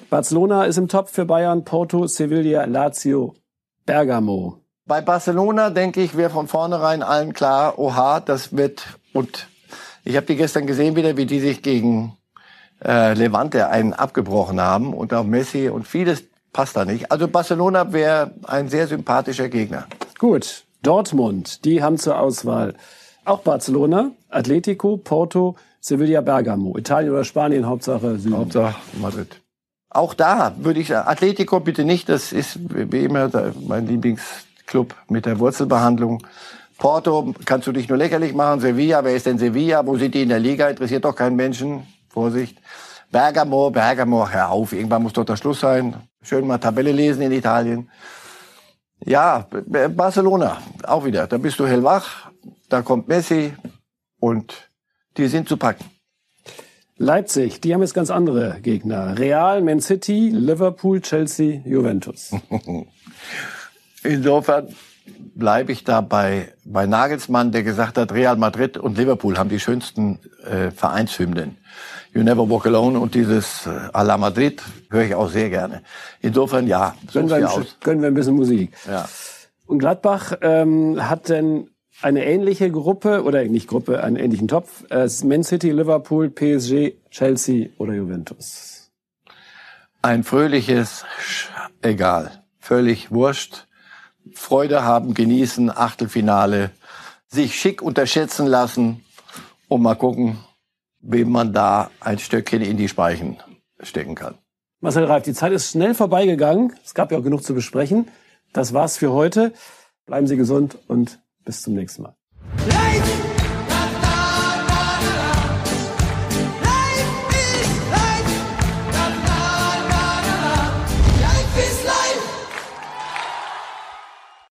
Barcelona 0.08 0.64
ist 0.64 0.78
im 0.78 0.88
Top 0.88 1.08
für 1.08 1.26
Bayern, 1.26 1.64
Porto, 1.64 2.08
Sevilla, 2.08 2.64
Lazio, 2.64 3.34
Bergamo. 3.86 4.58
Bei 4.86 5.00
Barcelona, 5.00 5.70
denke 5.70 6.02
ich, 6.02 6.16
wäre 6.16 6.30
von 6.30 6.48
vornherein 6.48 7.04
allen 7.04 7.34
klar, 7.34 7.78
oha, 7.78 8.18
das 8.18 8.56
wird, 8.56 8.98
und 9.12 9.46
ich 10.04 10.16
habe 10.16 10.26
die 10.26 10.36
gestern 10.36 10.66
gesehen 10.66 10.96
wieder, 10.96 11.16
wie 11.16 11.26
die 11.26 11.38
sich 11.38 11.62
gegen 11.62 12.16
äh, 12.84 13.14
Levante 13.14 13.68
einen 13.68 13.92
abgebrochen 13.92 14.60
haben 14.60 14.94
und 14.94 15.12
auch 15.12 15.24
Messi 15.24 15.68
und 15.68 15.86
vieles 15.86 16.24
passt 16.52 16.76
da 16.76 16.84
nicht. 16.84 17.10
Also 17.12 17.28
Barcelona 17.28 17.92
wäre 17.92 18.32
ein 18.46 18.68
sehr 18.68 18.86
sympathischer 18.86 19.48
Gegner. 19.48 19.86
Gut, 20.18 20.64
Dortmund, 20.82 21.64
die 21.64 21.82
haben 21.82 21.98
zur 21.98 22.18
Auswahl 22.18 22.74
auch 23.24 23.40
Barcelona, 23.40 24.12
Atletico, 24.28 24.96
Porto, 24.96 25.56
Sevilla, 25.80 26.20
Bergamo. 26.20 26.76
Italien 26.76 27.12
oder 27.12 27.24
Spanien, 27.24 27.66
Hauptsache 27.66 28.18
Süden. 28.18 28.36
Hauptsache 28.36 28.74
Madrid. 29.00 29.40
Auch 29.88 30.14
da 30.14 30.54
würde 30.58 30.80
ich 30.80 30.88
sagen, 30.88 31.08
Atletico 31.08 31.60
bitte 31.60 31.84
nicht, 31.84 32.08
das 32.08 32.32
ist 32.32 32.58
wie 32.70 33.04
immer 33.04 33.30
mein 33.66 33.86
Lieblingsclub 33.86 34.94
mit 35.08 35.26
der 35.26 35.38
Wurzelbehandlung. 35.38 36.22
Porto 36.78 37.34
kannst 37.44 37.66
du 37.66 37.72
dich 37.72 37.88
nur 37.88 37.98
lächerlich 37.98 38.32
machen. 38.32 38.60
Sevilla, 38.60 39.04
wer 39.04 39.14
ist 39.14 39.26
denn 39.26 39.38
Sevilla? 39.38 39.86
Wo 39.86 39.98
sind 39.98 40.14
die 40.14 40.22
in 40.22 40.30
der 40.30 40.38
Liga? 40.38 40.68
Interessiert 40.68 41.04
doch 41.04 41.14
keinen 41.14 41.36
Menschen. 41.36 41.86
Vorsicht. 42.10 42.58
Bergamo, 43.10 43.70
Bergamo, 43.70 44.28
hör 44.28 44.50
auf, 44.50 44.72
irgendwann 44.72 45.02
muss 45.02 45.14
doch 45.14 45.24
der 45.24 45.36
Schluss 45.36 45.60
sein. 45.60 45.96
Schön 46.22 46.46
mal 46.46 46.58
Tabelle 46.58 46.92
lesen 46.92 47.22
in 47.22 47.32
Italien. 47.32 47.88
Ja, 49.04 49.46
Barcelona, 49.66 50.58
auch 50.84 51.04
wieder. 51.04 51.26
Da 51.26 51.38
bist 51.38 51.58
du 51.58 51.66
hellwach, 51.66 52.30
da 52.68 52.82
kommt 52.82 53.08
Messi 53.08 53.54
und 54.18 54.70
die 55.16 55.28
sind 55.28 55.48
zu 55.48 55.56
packen. 55.56 55.84
Leipzig, 56.98 57.62
die 57.62 57.72
haben 57.72 57.80
jetzt 57.80 57.94
ganz 57.94 58.10
andere 58.10 58.58
Gegner. 58.60 59.18
Real, 59.18 59.62
Man 59.62 59.80
City, 59.80 60.28
Liverpool, 60.28 61.00
Chelsea, 61.00 61.62
Juventus. 61.64 62.32
Insofern 64.02 64.68
bleibe 65.34 65.72
ich 65.72 65.84
da 65.84 66.00
bei, 66.00 66.52
bei 66.64 66.86
Nagelsmann, 66.86 67.52
der 67.52 67.62
gesagt 67.62 67.98
hat, 67.98 68.12
Real 68.12 68.36
Madrid 68.36 68.76
und 68.76 68.98
Liverpool 68.98 69.38
haben 69.38 69.48
die 69.48 69.60
schönsten 69.60 70.18
äh, 70.44 70.70
Vereinshymnen. 70.70 71.56
You 72.12 72.22
Never 72.22 72.48
Walk 72.50 72.66
Alone 72.66 72.98
und 72.98 73.14
dieses 73.14 73.66
äh, 73.66 73.70
A 73.92 74.02
la 74.02 74.18
Madrid 74.18 74.62
höre 74.90 75.04
ich 75.04 75.14
auch 75.14 75.30
sehr 75.30 75.48
gerne. 75.48 75.82
Insofern 76.20 76.66
ja, 76.66 76.94
gönnen 77.12 77.30
wir, 77.30 77.36
ein, 77.36 77.66
gönnen 77.80 78.02
wir 78.02 78.08
ein 78.08 78.14
bisschen 78.14 78.34
Musik. 78.34 78.72
Ja. 78.88 79.08
Und 79.66 79.78
Gladbach 79.78 80.32
ähm, 80.40 81.08
hat 81.08 81.28
denn 81.28 81.70
eine 82.02 82.24
ähnliche 82.24 82.70
Gruppe 82.70 83.22
oder 83.22 83.44
nicht 83.44 83.68
Gruppe, 83.68 84.02
einen 84.02 84.16
ähnlichen 84.16 84.48
Topf. 84.48 84.84
Äh, 84.90 85.08
Man 85.24 85.44
City, 85.44 85.70
Liverpool, 85.70 86.30
PSG, 86.30 86.94
Chelsea 87.10 87.68
oder 87.78 87.94
Juventus. 87.94 88.90
Ein 90.02 90.24
fröhliches, 90.24 91.04
egal, 91.82 92.42
völlig 92.58 93.12
wurscht. 93.12 93.66
Freude 94.34 94.84
haben, 94.84 95.14
genießen, 95.14 95.70
Achtelfinale, 95.70 96.70
sich 97.28 97.58
schick 97.58 97.82
unterschätzen 97.82 98.46
lassen 98.46 99.04
und 99.68 99.82
mal 99.82 99.94
gucken, 99.94 100.38
wem 101.00 101.30
man 101.30 101.52
da 101.52 101.90
ein 102.00 102.18
Stöckchen 102.18 102.62
in 102.62 102.76
die 102.76 102.88
Speichen 102.88 103.38
stecken 103.80 104.14
kann. 104.14 104.36
Marcel 104.80 105.04
Reif, 105.04 105.24
die 105.24 105.34
Zeit 105.34 105.52
ist 105.52 105.70
schnell 105.70 105.94
vorbeigegangen. 105.94 106.74
Es 106.84 106.94
gab 106.94 107.12
ja 107.12 107.18
auch 107.18 107.22
genug 107.22 107.42
zu 107.42 107.54
besprechen. 107.54 108.08
Das 108.52 108.72
war's 108.72 108.96
für 108.96 109.12
heute. 109.12 109.52
Bleiben 110.06 110.26
Sie 110.26 110.36
gesund 110.36 110.78
und 110.88 111.20
bis 111.44 111.62
zum 111.62 111.74
nächsten 111.74 112.02
Mal. 112.02 112.16